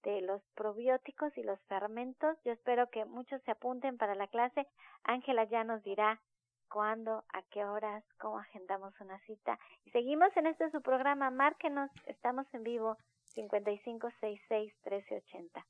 de 0.08 0.22
los 0.22 0.42
probióticos 0.56 1.38
y 1.38 1.44
los 1.44 1.60
fermentos. 1.66 2.38
Yo 2.46 2.54
espero 2.54 2.90
que 2.90 3.04
muchos 3.04 3.42
se 3.42 3.52
apunten 3.52 3.98
para 3.98 4.16
la 4.16 4.28
clase. 4.28 4.66
Ángela 5.04 5.44
ya 5.44 5.66
nos 5.66 5.84
dirá 5.84 6.22
cuándo, 6.70 7.26
a 7.34 7.42
qué 7.52 7.66
horas, 7.66 8.06
cómo 8.18 8.40
agendamos 8.40 8.94
una 9.02 9.20
cita. 9.26 9.60
Y 9.84 9.92
seguimos 9.92 10.30
en 10.38 10.48
este 10.48 10.72
su 10.72 10.82
programa, 10.82 11.30
márquenos, 11.30 11.92
estamos 12.06 12.46
en 12.54 12.64
vivo. 12.64 12.98
5566-1380. 13.38 15.66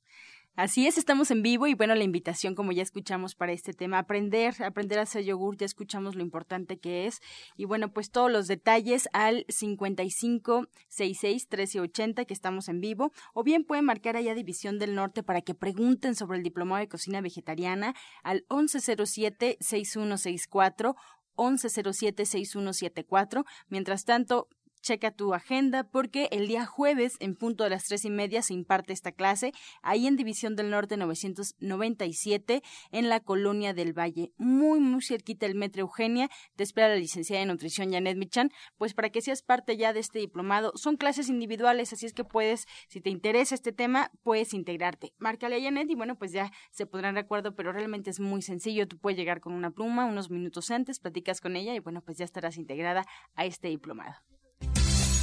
Así 0.56 0.86
es, 0.88 0.98
estamos 0.98 1.30
en 1.30 1.42
vivo 1.42 1.68
y 1.68 1.74
bueno, 1.74 1.94
la 1.94 2.02
invitación, 2.02 2.56
como 2.56 2.72
ya 2.72 2.82
escuchamos 2.82 3.36
para 3.36 3.52
este 3.52 3.74
tema, 3.74 4.00
aprender, 4.00 4.60
aprender 4.64 4.98
a 4.98 5.02
hacer 5.02 5.22
yogur, 5.22 5.56
ya 5.56 5.66
escuchamos 5.66 6.16
lo 6.16 6.22
importante 6.22 6.78
que 6.78 7.06
es. 7.06 7.20
Y 7.56 7.64
bueno, 7.64 7.92
pues 7.92 8.10
todos 8.10 8.28
los 8.28 8.48
detalles 8.48 9.08
al 9.12 9.46
5566-1380 9.46 12.26
que 12.26 12.34
estamos 12.34 12.68
en 12.68 12.80
vivo. 12.80 13.12
O 13.34 13.44
bien 13.44 13.62
pueden 13.62 13.84
marcar 13.84 14.16
allá 14.16 14.34
División 14.34 14.80
del 14.80 14.96
Norte 14.96 15.22
para 15.22 15.42
que 15.42 15.54
pregunten 15.54 16.16
sobre 16.16 16.38
el 16.38 16.42
diplomado 16.42 16.80
de 16.80 16.88
cocina 16.88 17.20
vegetariana 17.20 17.94
al 18.24 18.44
1107-6164 18.48 20.96
1107-6174. 21.38 23.46
Mientras 23.68 24.04
tanto, 24.04 24.48
checa 24.80 25.10
tu 25.10 25.34
agenda 25.34 25.84
porque 25.84 26.28
el 26.30 26.48
día 26.48 26.66
jueves 26.66 27.16
en 27.20 27.36
punto 27.36 27.64
de 27.64 27.70
las 27.70 27.84
tres 27.84 28.04
y 28.04 28.10
media 28.10 28.42
se 28.42 28.54
imparte 28.54 28.92
esta 28.92 29.12
clase 29.12 29.52
ahí 29.82 30.06
en 30.06 30.16
División 30.16 30.56
del 30.56 30.70
Norte 30.70 30.96
997 30.96 32.62
en 32.92 33.08
la 33.08 33.20
Colonia 33.20 33.74
del 33.74 33.92
Valle, 33.96 34.32
muy 34.36 34.80
muy 34.80 35.02
cerquita 35.02 35.46
del 35.46 35.54
Metro 35.54 35.82
Eugenia. 35.82 36.28
Te 36.56 36.64
espera 36.64 36.88
la 36.88 36.96
licenciada 36.96 37.40
de 37.40 37.46
nutrición 37.46 37.92
Janet 37.92 38.16
Michan, 38.16 38.50
pues 38.76 38.94
para 38.94 39.10
que 39.10 39.20
seas 39.20 39.42
parte 39.42 39.76
ya 39.76 39.92
de 39.92 40.00
este 40.00 40.18
diplomado. 40.18 40.72
Son 40.76 40.96
clases 40.96 41.28
individuales, 41.28 41.92
así 41.92 42.06
es 42.06 42.12
que 42.12 42.24
puedes, 42.24 42.66
si 42.88 43.00
te 43.00 43.10
interesa 43.10 43.54
este 43.54 43.72
tema, 43.72 44.10
puedes 44.22 44.54
integrarte. 44.54 45.12
Márcale 45.18 45.56
a 45.56 45.62
Janet 45.62 45.90
y 45.90 45.94
bueno, 45.94 46.16
pues 46.16 46.32
ya 46.32 46.50
se 46.70 46.86
podrán 46.86 47.14
de 47.14 47.20
acuerdo, 47.20 47.54
pero 47.54 47.72
realmente 47.72 48.10
es 48.10 48.20
muy 48.20 48.42
sencillo. 48.42 48.88
Tú 48.88 48.98
puedes 48.98 49.18
llegar 49.18 49.40
con 49.40 49.52
una 49.52 49.70
pluma 49.70 50.04
unos 50.06 50.30
minutos 50.30 50.70
antes, 50.70 51.00
platicas 51.00 51.40
con 51.40 51.56
ella 51.56 51.74
y 51.74 51.78
bueno, 51.78 52.02
pues 52.02 52.18
ya 52.18 52.24
estarás 52.24 52.56
integrada 52.56 53.04
a 53.34 53.44
este 53.44 53.68
diplomado. 53.68 54.16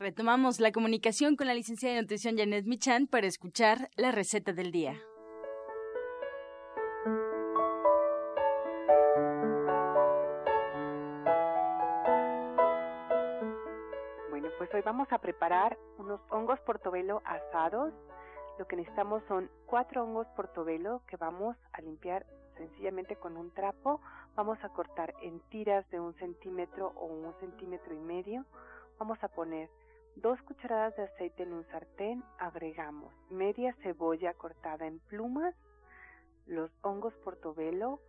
Retomamos 0.00 0.60
la 0.60 0.70
comunicación 0.70 1.34
con 1.34 1.48
la 1.48 1.54
licenciada 1.54 1.96
de 1.96 2.02
nutrición 2.02 2.38
Janet 2.38 2.66
Michan 2.66 3.08
para 3.08 3.26
escuchar 3.26 3.90
la 3.96 4.12
receta 4.12 4.52
del 4.52 4.70
día. 4.70 4.94
Bueno, 14.30 14.50
pues 14.56 14.72
hoy 14.72 14.82
vamos 14.82 15.08
a 15.10 15.18
preparar 15.18 15.76
unos 15.98 16.20
hongos 16.30 16.60
portobelo 16.60 17.20
asados. 17.24 17.92
Lo 18.56 18.68
que 18.68 18.76
necesitamos 18.76 19.24
son 19.26 19.50
cuatro 19.66 20.04
hongos 20.04 20.28
portobelo 20.36 21.02
que 21.08 21.16
vamos 21.16 21.56
a 21.72 21.80
limpiar 21.80 22.24
sencillamente 22.56 23.16
con 23.16 23.36
un 23.36 23.50
trapo. 23.50 24.00
Vamos 24.36 24.62
a 24.62 24.68
cortar 24.68 25.12
en 25.22 25.40
tiras 25.48 25.90
de 25.90 25.98
un 25.98 26.14
centímetro 26.14 26.92
o 26.94 27.06
un 27.06 27.34
centímetro 27.40 27.92
y 27.92 27.98
medio. 27.98 28.44
Vamos 29.00 29.18
a 29.24 29.28
poner 29.28 29.68
Dos 30.22 30.42
cucharadas 30.42 30.96
de 30.96 31.04
aceite 31.04 31.44
en 31.44 31.52
un 31.52 31.64
sartén, 31.66 32.24
agregamos 32.40 33.14
media 33.30 33.72
cebolla 33.84 34.34
cortada 34.34 34.84
en 34.84 34.98
plumas, 34.98 35.54
los 36.44 36.72
hongos 36.82 37.14
portobelo, 37.22 38.00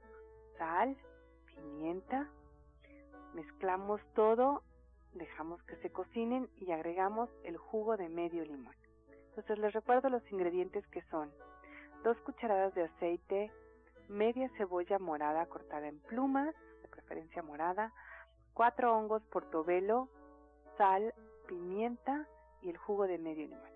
sal, 0.57 0.97
pimienta, 1.45 2.27
mezclamos 3.35 4.01
todo, 4.15 4.63
dejamos 5.13 5.61
que 5.65 5.75
se 5.83 5.91
cocinen 5.91 6.49
y 6.55 6.71
agregamos 6.71 7.29
el 7.43 7.57
jugo 7.57 7.95
de 7.95 8.09
medio 8.09 8.43
limón. 8.43 8.75
Entonces 9.27 9.59
les 9.59 9.73
recuerdo 9.73 10.09
los 10.09 10.31
ingredientes 10.31 10.87
que 10.87 11.03
son 11.11 11.31
dos 12.03 12.17
cucharadas 12.21 12.73
de 12.73 12.85
aceite, 12.85 13.51
media 14.07 14.49
cebolla 14.57 14.97
morada 14.97 15.45
cortada 15.45 15.87
en 15.87 15.99
plumas, 15.99 16.55
de 16.81 16.87
preferencia 16.87 17.43
morada, 17.43 17.93
cuatro 18.55 18.97
hongos 18.97 19.21
portobelo, 19.25 20.09
sal, 20.75 21.13
pimienta 21.49 22.27
y 22.61 22.69
el 22.69 22.77
jugo 22.77 23.07
de 23.07 23.17
medio 23.17 23.47
limón. 23.47 23.69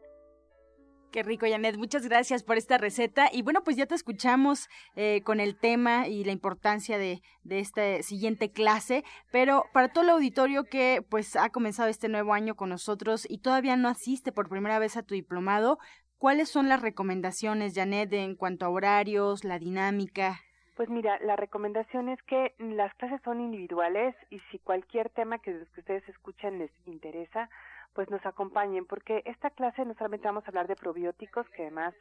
Qué 1.12 1.22
rico, 1.22 1.46
Janet. 1.48 1.78
Muchas 1.78 2.08
gracias 2.08 2.42
por 2.44 2.58
esta 2.58 2.80
receta. 2.80 3.30
Y 3.32 3.44
bueno, 3.44 3.64
pues 3.64 3.78
ya 3.78 3.86
te 3.86 3.94
escuchamos 3.94 4.68
eh, 4.96 5.22
con 5.24 5.40
el 5.40 5.56
tema 5.56 6.08
y 6.08 6.24
la 6.24 6.32
importancia 6.32 6.98
de, 6.98 7.22
de 7.44 7.60
esta 7.60 8.02
siguiente 8.02 8.52
clase. 8.52 9.04
Pero 9.32 9.66
para 9.74 9.90
todo 9.90 10.04
el 10.04 10.10
auditorio 10.10 10.64
que 10.64 11.06
pues 11.08 11.36
ha 11.36 11.50
comenzado 11.50 11.90
este 11.90 12.10
nuevo 12.10 12.34
año 12.34 12.56
con 12.56 12.70
nosotros 12.70 13.28
y 13.30 13.38
todavía 13.40 13.76
no 13.76 13.90
asiste 13.90 14.32
por 14.32 14.50
primera 14.50 14.80
vez 14.80 14.98
a 14.98 15.04
tu 15.04 15.14
diplomado, 15.14 15.78
¿cuáles 16.18 16.50
son 16.50 16.68
las 16.68 16.82
recomendaciones, 16.82 17.76
Janet, 17.76 18.12
en 18.14 18.36
cuanto 18.36 18.66
a 18.66 18.70
horarios, 18.70 19.44
la 19.44 19.60
dinámica? 19.60 20.42
Pues 20.76 20.90
mira, 20.90 21.20
la 21.20 21.36
recomendación 21.36 22.10
es 22.10 22.22
que 22.24 22.56
las 22.58 22.94
clases 22.96 23.22
son 23.24 23.40
individuales 23.40 24.16
y 24.32 24.40
si 24.52 24.58
cualquier 24.58 25.10
tema 25.10 25.38
que, 25.38 25.66
que 25.74 25.82
ustedes 25.82 26.08
escuchan 26.10 26.58
les 26.58 26.72
interesa, 26.88 27.50
pues 27.94 28.10
nos 28.10 28.26
acompañen, 28.26 28.86
porque 28.86 29.22
esta 29.26 29.52
clase 29.52 29.86
no 29.86 29.94
solamente 29.94 30.28
vamos 30.28 30.44
a 30.46 30.48
hablar 30.48 30.68
de 30.68 30.76
probióticos, 30.76 31.48
que 31.50 31.62
además 31.62 31.94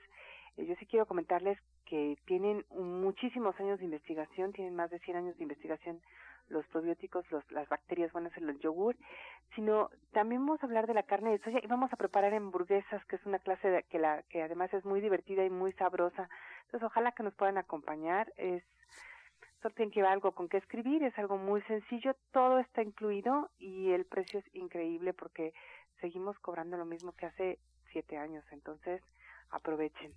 yo 0.56 0.74
sí 0.76 0.86
quiero 0.86 1.06
comentarles 1.06 1.58
que 1.86 2.16
tienen 2.26 2.64
muchísimos 2.70 3.58
años 3.58 3.78
de 3.78 3.86
investigación, 3.86 4.52
tienen 4.52 4.74
más 4.74 4.90
de 4.90 4.98
100 5.00 5.16
años 5.16 5.36
de 5.36 5.42
investigación 5.42 6.00
los 6.48 6.66
probióticos, 6.66 7.24
los, 7.30 7.50
las 7.50 7.68
bacterias 7.68 8.12
buenas 8.12 8.36
en 8.36 8.48
el 8.48 8.58
yogur, 8.60 8.96
sino 9.54 9.90
también 10.12 10.44
vamos 10.44 10.62
a 10.62 10.66
hablar 10.66 10.86
de 10.86 10.94
la 10.94 11.02
carne 11.02 11.30
de 11.30 11.38
soya 11.38 11.60
y 11.62 11.66
vamos 11.66 11.92
a 11.92 11.96
preparar 11.96 12.34
hamburguesas, 12.34 13.04
que 13.06 13.16
es 13.16 13.26
una 13.26 13.38
clase 13.38 13.68
de, 13.68 13.82
que, 13.84 13.98
la, 13.98 14.22
que 14.24 14.42
además 14.42 14.72
es 14.74 14.84
muy 14.84 15.00
divertida 15.00 15.44
y 15.44 15.50
muy 15.50 15.72
sabrosa. 15.72 16.28
Entonces, 16.66 16.86
ojalá 16.86 17.12
que 17.12 17.22
nos 17.22 17.34
puedan 17.34 17.58
acompañar. 17.58 18.32
Es 18.36 18.62
solo 19.62 19.74
tienen 19.76 19.92
que 19.92 20.00
llevar 20.00 20.14
algo 20.14 20.32
con 20.32 20.48
que 20.48 20.56
escribir, 20.56 21.04
es 21.04 21.16
algo 21.18 21.38
muy 21.38 21.62
sencillo, 21.62 22.16
todo 22.32 22.58
está 22.58 22.82
incluido 22.82 23.48
y 23.60 23.92
el 23.92 24.04
precio 24.04 24.40
es 24.40 24.54
increíble 24.54 25.12
porque 25.12 25.54
seguimos 26.00 26.36
cobrando 26.40 26.76
lo 26.76 26.84
mismo 26.84 27.12
que 27.12 27.26
hace 27.26 27.60
siete 27.92 28.16
años, 28.16 28.44
entonces 28.50 29.00
aprovechen. 29.50 30.12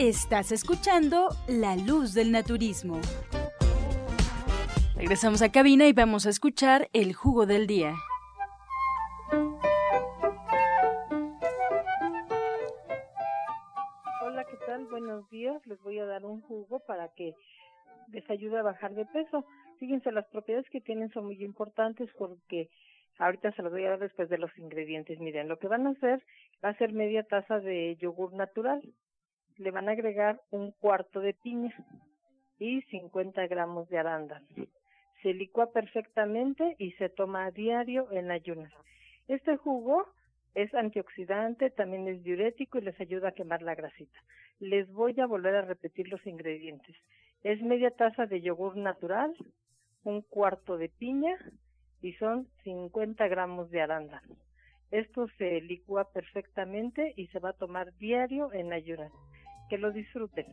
Estás 0.00 0.50
escuchando 0.50 1.28
La 1.46 1.76
Luz 1.76 2.14
del 2.14 2.32
Naturismo. 2.32 3.02
Regresamos 4.96 5.42
a 5.42 5.52
cabina 5.52 5.88
y 5.88 5.92
vamos 5.92 6.24
a 6.24 6.30
escuchar 6.30 6.88
el 6.94 7.12
jugo 7.12 7.44
del 7.44 7.66
día. 7.66 7.92
Hola, 14.22 14.46
¿qué 14.46 14.56
tal? 14.66 14.86
Buenos 14.86 15.28
días. 15.28 15.60
Les 15.66 15.78
voy 15.82 15.98
a 15.98 16.06
dar 16.06 16.24
un 16.24 16.40
jugo 16.40 16.80
para 16.86 17.08
que 17.08 17.34
les 18.08 18.24
ayude 18.30 18.58
a 18.58 18.62
bajar 18.62 18.94
de 18.94 19.04
peso. 19.04 19.44
Fíjense, 19.80 20.12
las 20.12 20.26
propiedades 20.28 20.70
que 20.70 20.80
tienen 20.80 21.10
son 21.10 21.26
muy 21.26 21.44
importantes 21.44 22.08
porque 22.16 22.70
ahorita 23.18 23.52
se 23.52 23.60
los 23.60 23.70
voy 23.70 23.84
a 23.84 23.90
dar 23.90 23.98
después 23.98 24.30
de 24.30 24.38
los 24.38 24.50
ingredientes. 24.56 25.20
Miren, 25.20 25.46
lo 25.46 25.58
que 25.58 25.68
van 25.68 25.86
a 25.86 25.90
hacer 25.90 26.24
va 26.64 26.70
a 26.70 26.78
ser 26.78 26.94
media 26.94 27.22
taza 27.22 27.60
de 27.60 27.98
yogur 28.00 28.32
natural 28.32 28.80
le 29.60 29.70
van 29.70 29.88
a 29.88 29.92
agregar 29.92 30.40
un 30.50 30.72
cuarto 30.72 31.20
de 31.20 31.34
piña 31.34 31.74
y 32.58 32.80
50 32.82 33.46
gramos 33.46 33.88
de 33.90 33.98
arándano. 33.98 34.46
Se 35.22 35.34
licúa 35.34 35.70
perfectamente 35.70 36.76
y 36.78 36.92
se 36.92 37.10
toma 37.10 37.44
a 37.44 37.50
diario 37.50 38.10
en 38.10 38.30
ayunas. 38.30 38.72
Este 39.28 39.58
jugo 39.58 40.06
es 40.54 40.74
antioxidante, 40.74 41.68
también 41.70 42.08
es 42.08 42.22
diurético 42.22 42.78
y 42.78 42.82
les 42.82 42.98
ayuda 43.00 43.28
a 43.28 43.32
quemar 43.32 43.60
la 43.60 43.74
grasita. 43.74 44.18
Les 44.60 44.90
voy 44.90 45.20
a 45.20 45.26
volver 45.26 45.54
a 45.54 45.62
repetir 45.62 46.08
los 46.08 46.26
ingredientes. 46.26 46.96
Es 47.42 47.60
media 47.60 47.90
taza 47.90 48.24
de 48.24 48.40
yogur 48.40 48.76
natural, 48.76 49.34
un 50.04 50.22
cuarto 50.22 50.78
de 50.78 50.88
piña 50.88 51.36
y 52.00 52.14
son 52.14 52.48
50 52.64 53.28
gramos 53.28 53.70
de 53.70 53.82
arándano. 53.82 54.36
Esto 54.90 55.28
se 55.36 55.60
licúa 55.60 56.10
perfectamente 56.12 57.12
y 57.16 57.26
se 57.28 57.38
va 57.38 57.50
a 57.50 57.58
tomar 57.58 57.94
diario 57.98 58.52
en 58.54 58.72
ayunas. 58.72 59.12
Que 59.70 59.78
lo 59.78 59.92
disfruten. 59.92 60.46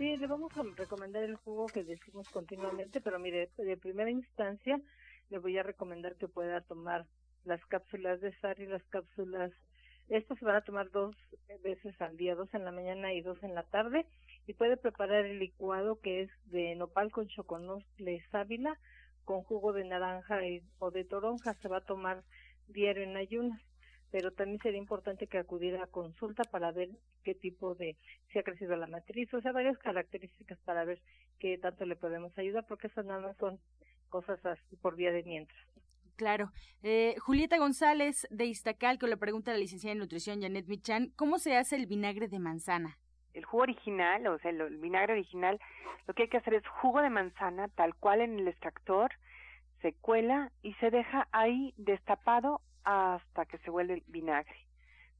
Sí, 0.00 0.16
le 0.16 0.26
vamos 0.26 0.50
a 0.56 0.62
recomendar 0.78 1.22
el 1.24 1.36
jugo 1.36 1.66
que 1.66 1.84
decimos 1.84 2.26
continuamente, 2.30 3.02
pero 3.02 3.18
mire, 3.18 3.50
de 3.58 3.76
primera 3.76 4.10
instancia 4.10 4.80
le 5.28 5.38
voy 5.38 5.58
a 5.58 5.62
recomendar 5.62 6.16
que 6.16 6.26
pueda 6.26 6.62
tomar 6.62 7.04
las 7.44 7.62
cápsulas 7.66 8.18
de 8.22 8.32
sal 8.38 8.54
y 8.58 8.64
las 8.64 8.82
cápsulas. 8.84 9.52
Estas 10.08 10.38
se 10.38 10.46
van 10.46 10.56
a 10.56 10.62
tomar 10.62 10.90
dos 10.90 11.14
veces 11.62 12.00
al 12.00 12.16
día, 12.16 12.34
dos 12.34 12.48
en 12.54 12.64
la 12.64 12.72
mañana 12.72 13.12
y 13.12 13.20
dos 13.20 13.42
en 13.42 13.54
la 13.54 13.64
tarde. 13.64 14.06
Y 14.46 14.54
puede 14.54 14.78
preparar 14.78 15.26
el 15.26 15.38
licuado 15.38 16.00
que 16.00 16.22
es 16.22 16.30
de 16.46 16.74
nopal 16.76 17.12
con 17.12 17.28
choconosle 17.28 18.24
sábila 18.30 18.80
con 19.26 19.42
jugo 19.42 19.74
de 19.74 19.84
naranja 19.84 20.38
o 20.78 20.90
de 20.90 21.04
toronja. 21.04 21.52
Se 21.60 21.68
va 21.68 21.76
a 21.76 21.84
tomar 21.84 22.24
diario 22.68 23.02
en 23.02 23.18
ayunas 23.18 23.60
pero 24.10 24.32
también 24.32 24.60
sería 24.60 24.78
importante 24.78 25.26
que 25.26 25.38
acudiera 25.38 25.84
a 25.84 25.86
consulta 25.86 26.42
para 26.44 26.72
ver 26.72 26.90
qué 27.24 27.34
tipo 27.34 27.74
de, 27.74 27.96
si 28.32 28.38
ha 28.38 28.42
crecido 28.42 28.76
la 28.76 28.86
matriz, 28.86 29.32
o 29.32 29.40
sea, 29.40 29.52
varias 29.52 29.78
características 29.78 30.58
para 30.60 30.84
ver 30.84 31.00
qué 31.38 31.58
tanto 31.58 31.86
le 31.86 31.96
podemos 31.96 32.36
ayudar, 32.36 32.66
porque 32.66 32.88
esas 32.88 33.06
nada 33.06 33.20
más 33.20 33.36
son 33.36 33.58
cosas 34.08 34.44
así 34.44 34.76
por 34.76 34.96
vía 34.96 35.12
de 35.12 35.22
mientras. 35.22 35.58
Claro. 36.16 36.50
Eh, 36.82 37.14
Julieta 37.18 37.56
González 37.56 38.26
de 38.30 38.44
Iztacalco 38.44 39.06
le 39.06 39.16
pregunta 39.16 39.52
a 39.52 39.54
la 39.54 39.60
licenciada 39.60 39.92
en 39.92 40.00
nutrición 40.00 40.42
Janet 40.42 40.66
Michan, 40.66 41.12
¿cómo 41.16 41.38
se 41.38 41.56
hace 41.56 41.76
el 41.76 41.86
vinagre 41.86 42.28
de 42.28 42.38
manzana? 42.38 42.98
El 43.32 43.44
jugo 43.44 43.62
original, 43.62 44.26
o 44.26 44.38
sea, 44.40 44.50
el 44.50 44.76
vinagre 44.78 45.14
original, 45.14 45.58
lo 46.06 46.14
que 46.14 46.24
hay 46.24 46.28
que 46.28 46.36
hacer 46.36 46.54
es 46.54 46.66
jugo 46.66 47.00
de 47.00 47.10
manzana 47.10 47.68
tal 47.68 47.94
cual 47.94 48.20
en 48.20 48.38
el 48.38 48.48
extractor, 48.48 49.12
se 49.80 49.94
cuela 49.94 50.52
y 50.62 50.74
se 50.74 50.90
deja 50.90 51.26
ahí 51.32 51.72
destapado 51.78 52.60
hasta 52.90 53.46
que 53.46 53.58
se 53.58 53.70
vuelve 53.70 54.02
vinagre. 54.08 54.66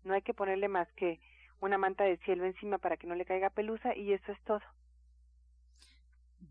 No 0.03 0.15
hay 0.15 0.23
que 0.23 0.35
ponerle 0.35 0.69
más 0.69 0.89
que 0.97 1.21
una 1.61 1.79
manta 1.79 2.05
de 2.05 2.17
cielo 2.19 2.45
encima 2.45 2.79
para 2.79 2.97
que 2.97 3.07
no 3.07 3.15
le 3.15 3.25
caiga 3.25 3.51
pelusa 3.51 3.95
y 3.95 4.13
eso 4.13 4.33
es 4.33 4.41
todo. 4.43 4.61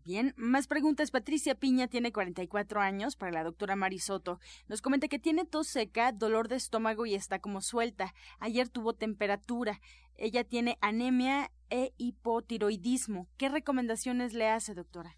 Bien, 0.04 0.32
más 0.36 0.66
preguntas. 0.66 1.10
Patricia 1.10 1.54
Piña 1.54 1.88
tiene 1.88 2.10
44 2.10 2.80
años 2.80 3.16
para 3.16 3.32
la 3.32 3.44
doctora 3.44 3.76
Marisoto. 3.76 4.38
Nos 4.66 4.80
comenta 4.80 5.08
que 5.08 5.18
tiene 5.18 5.44
tos 5.44 5.66
seca, 5.66 6.12
dolor 6.12 6.48
de 6.48 6.56
estómago 6.56 7.04
y 7.04 7.14
está 7.14 7.38
como 7.38 7.60
suelta. 7.60 8.14
Ayer 8.38 8.68
tuvo 8.70 8.94
temperatura. 8.94 9.78
Ella 10.16 10.44
tiene 10.44 10.78
anemia 10.80 11.50
e 11.68 11.92
hipotiroidismo. 11.98 13.28
¿Qué 13.36 13.50
recomendaciones 13.50 14.32
le 14.32 14.48
hace, 14.48 14.74
doctora? 14.74 15.16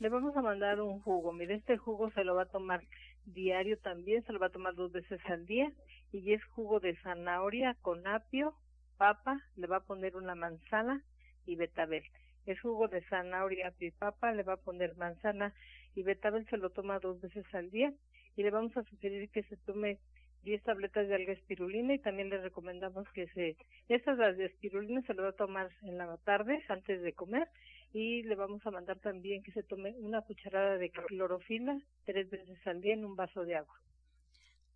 Le 0.00 0.08
vamos 0.10 0.36
a 0.36 0.42
mandar 0.42 0.80
un 0.82 1.00
jugo. 1.00 1.32
Mire, 1.32 1.54
este 1.54 1.78
jugo 1.78 2.10
se 2.10 2.24
lo 2.24 2.34
va 2.34 2.42
a 2.42 2.50
tomar 2.50 2.84
diario 3.26 3.78
también, 3.78 4.24
se 4.24 4.32
lo 4.32 4.38
va 4.38 4.46
a 4.46 4.50
tomar 4.50 4.74
dos 4.74 4.92
veces 4.92 5.20
al 5.26 5.46
día 5.46 5.72
y 6.12 6.32
es 6.32 6.44
jugo 6.44 6.80
de 6.80 6.96
zanahoria 6.96 7.74
con 7.82 8.06
apio, 8.06 8.54
papa, 8.96 9.40
le 9.56 9.66
va 9.66 9.78
a 9.78 9.84
poner 9.84 10.16
una 10.16 10.34
manzana 10.34 11.02
y 11.46 11.56
betabel. 11.56 12.04
Es 12.46 12.60
jugo 12.60 12.88
de 12.88 13.02
zanahoria, 13.08 13.68
apio 13.68 13.88
y 13.88 13.92
papa, 13.92 14.32
le 14.32 14.42
va 14.42 14.54
a 14.54 14.62
poner 14.62 14.96
manzana 14.96 15.54
y 15.94 16.02
betabel, 16.02 16.46
se 16.48 16.56
lo 16.56 16.70
toma 16.70 16.98
dos 16.98 17.20
veces 17.20 17.46
al 17.54 17.70
día 17.70 17.92
y 18.36 18.42
le 18.42 18.50
vamos 18.50 18.76
a 18.76 18.84
sugerir 18.84 19.30
que 19.30 19.42
se 19.44 19.56
tome 19.58 19.98
10 20.44 20.62
tabletas 20.62 21.08
de 21.08 21.14
alga 21.14 21.32
espirulina 21.32 21.94
y 21.94 21.98
también 21.98 22.28
le 22.28 22.38
recomendamos 22.38 23.08
que 23.12 23.26
se, 23.28 23.56
estas 23.88 24.18
las 24.18 24.36
de 24.36 24.46
espirulina 24.46 25.02
se 25.02 25.14
lo 25.14 25.22
va 25.22 25.30
a 25.30 25.32
tomar 25.32 25.70
en 25.82 25.98
la 25.98 26.16
tarde 26.18 26.62
antes 26.68 27.02
de 27.02 27.12
comer 27.14 27.48
y 27.94 28.24
le 28.24 28.34
vamos 28.34 28.66
a 28.66 28.72
mandar 28.72 28.98
también 28.98 29.42
que 29.42 29.52
se 29.52 29.62
tome 29.62 29.94
una 29.98 30.20
cucharada 30.20 30.76
de 30.76 30.90
clorofila 30.90 31.78
tres 32.04 32.28
veces 32.28 32.58
al 32.66 32.80
día 32.80 32.94
en 32.94 33.04
un 33.04 33.14
vaso 33.14 33.44
de 33.44 33.54
agua. 33.54 33.80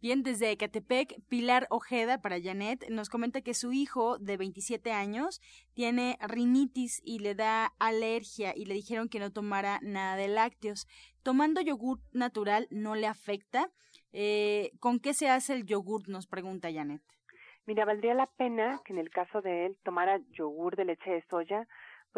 Bien, 0.01 0.23
desde 0.23 0.53
Ecatepec, 0.53 1.21
Pilar 1.29 1.67
Ojeda 1.71 2.23
para 2.23 2.41
Janet 2.41 2.89
nos 2.89 3.11
comenta 3.11 3.41
que 3.41 3.53
su 3.53 3.73
hijo 3.73 4.17
de 4.19 4.37
27 4.37 4.93
años 4.93 5.41
tiene 5.75 6.17
rinitis 6.21 7.03
y 7.05 7.19
le 7.19 7.35
da 7.35 7.73
alergia 7.81 8.53
y 8.55 8.67
le 8.67 8.75
dijeron 8.75 9.09
que 9.09 9.19
no 9.19 9.33
tomara 9.33 9.81
nada 9.83 10.15
de 10.15 10.29
lácteos. 10.29 10.87
Tomando 11.25 11.61
yogur 11.61 11.99
natural 12.13 12.69
no 12.71 12.95
le 12.95 13.09
afecta. 13.09 13.73
Eh, 14.13 14.71
¿Con 14.79 15.01
qué 15.01 15.15
se 15.15 15.29
hace 15.29 15.55
el 15.55 15.67
yogur? 15.67 16.09
Nos 16.09 16.29
pregunta 16.29 16.73
Janet. 16.73 17.03
Mira, 17.67 17.85
valdría 17.85 18.15
la 18.15 18.27
pena 18.27 18.81
que 18.85 18.93
en 18.93 19.01
el 19.01 19.11
caso 19.11 19.43
de 19.43 19.67
él 19.67 19.77
tomara 19.83 20.21
yogur 20.31 20.77
de 20.77 20.85
leche 20.85 21.11
de 21.11 21.25
soya 21.29 21.67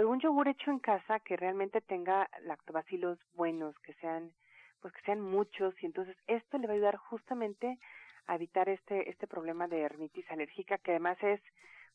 pero 0.00 0.08
un 0.08 0.18
yogur 0.18 0.48
hecho 0.48 0.70
en 0.70 0.78
casa 0.78 1.20
que 1.20 1.36
realmente 1.36 1.82
tenga 1.82 2.26
lactobacilos 2.44 3.18
buenos, 3.34 3.78
que 3.80 3.92
sean, 4.00 4.32
pues 4.80 4.94
que 4.94 5.02
sean 5.02 5.20
muchos, 5.20 5.74
y 5.82 5.84
entonces 5.84 6.16
esto 6.26 6.56
le 6.56 6.66
va 6.66 6.72
a 6.72 6.76
ayudar 6.76 6.96
justamente 6.96 7.78
a 8.26 8.36
evitar 8.36 8.70
este, 8.70 9.10
este 9.10 9.26
problema 9.26 9.68
de 9.68 9.80
hernitis 9.82 10.24
alérgica, 10.30 10.78
que 10.78 10.92
además 10.92 11.18
es 11.22 11.42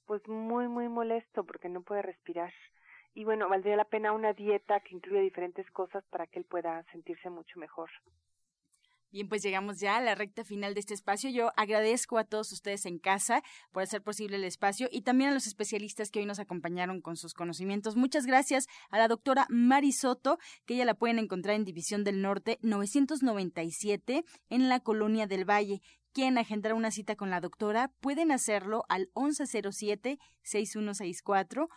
pues 0.05 0.21
muy, 0.27 0.67
muy 0.67 0.87
molesto 0.87 1.45
porque 1.45 1.67
no 1.67 1.81
puede 1.81 2.03
respirar. 2.03 2.53
Y 3.15 3.23
bueno, 3.23 3.49
valdría 3.49 3.75
la 3.75 3.85
pena 3.85 4.11
una 4.11 4.33
dieta 4.33 4.81
que 4.81 4.93
incluya 4.93 5.21
diferentes 5.21 5.65
cosas 5.71 6.03
para 6.11 6.27
que 6.27 6.37
él 6.37 6.45
pueda 6.45 6.83
sentirse 6.91 7.31
mucho 7.31 7.59
mejor. 7.59 7.89
Bien, 9.15 9.29
pues 9.29 9.43
llegamos 9.43 9.79
ya 9.79 9.95
a 9.95 10.01
la 10.01 10.13
recta 10.13 10.43
final 10.43 10.73
de 10.73 10.81
este 10.81 10.93
espacio. 10.93 11.29
Yo 11.29 11.53
agradezco 11.55 12.17
a 12.17 12.25
todos 12.25 12.51
ustedes 12.51 12.85
en 12.85 12.99
casa 12.99 13.43
por 13.71 13.81
hacer 13.81 14.03
posible 14.03 14.35
el 14.35 14.43
espacio 14.43 14.89
y 14.91 15.03
también 15.03 15.29
a 15.29 15.33
los 15.33 15.47
especialistas 15.47 16.11
que 16.11 16.19
hoy 16.19 16.25
nos 16.25 16.39
acompañaron 16.39 16.99
con 16.99 17.15
sus 17.15 17.33
conocimientos. 17.33 17.95
Muchas 17.95 18.25
gracias 18.25 18.67
a 18.89 18.97
la 18.97 19.07
doctora 19.07 19.47
Mari 19.49 19.93
Soto, 19.93 20.37
que 20.65 20.73
ella 20.73 20.83
la 20.83 20.95
pueden 20.95 21.17
encontrar 21.17 21.55
en 21.55 21.63
División 21.63 22.03
del 22.03 22.21
Norte 22.21 22.59
997 22.61 24.25
en 24.49 24.67
la 24.67 24.81
Colonia 24.81 25.27
del 25.27 25.49
Valle 25.49 25.81
quieren 26.15 26.37
agendar 26.37 26.73
una 26.73 26.91
cita 26.91 27.17
con 27.17 27.29
la 27.29 27.41
doctora, 27.41 27.91
pueden 27.99 28.31
hacerlo 28.31 28.85
al 28.87 29.09
1107-6164 29.15 31.67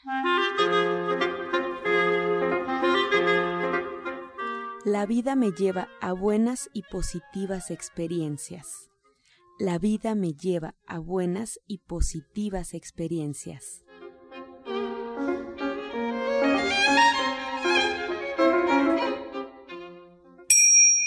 La 4.86 5.04
vida 5.04 5.34
me 5.34 5.50
lleva 5.50 5.88
a 6.00 6.12
buenas 6.12 6.70
y 6.72 6.82
positivas 6.82 7.72
experiencias. 7.72 8.88
La 9.58 9.80
vida 9.80 10.14
me 10.14 10.32
lleva 10.32 10.76
a 10.86 11.00
buenas 11.00 11.58
y 11.66 11.78
positivas 11.78 12.72
experiencias. 12.72 13.84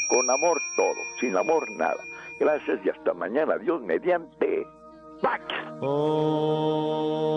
Con 0.09 0.29
amor 0.29 0.61
todo, 0.75 0.97
sin 1.21 1.37
amor 1.37 1.71
nada. 1.77 2.03
Gracias 2.37 2.81
y 2.83 2.89
hasta 2.89 3.13
mañana. 3.13 3.57
Dios 3.59 3.81
mediante. 3.81 4.67
¡Pax! 5.21 5.45
Oh. 5.79 7.29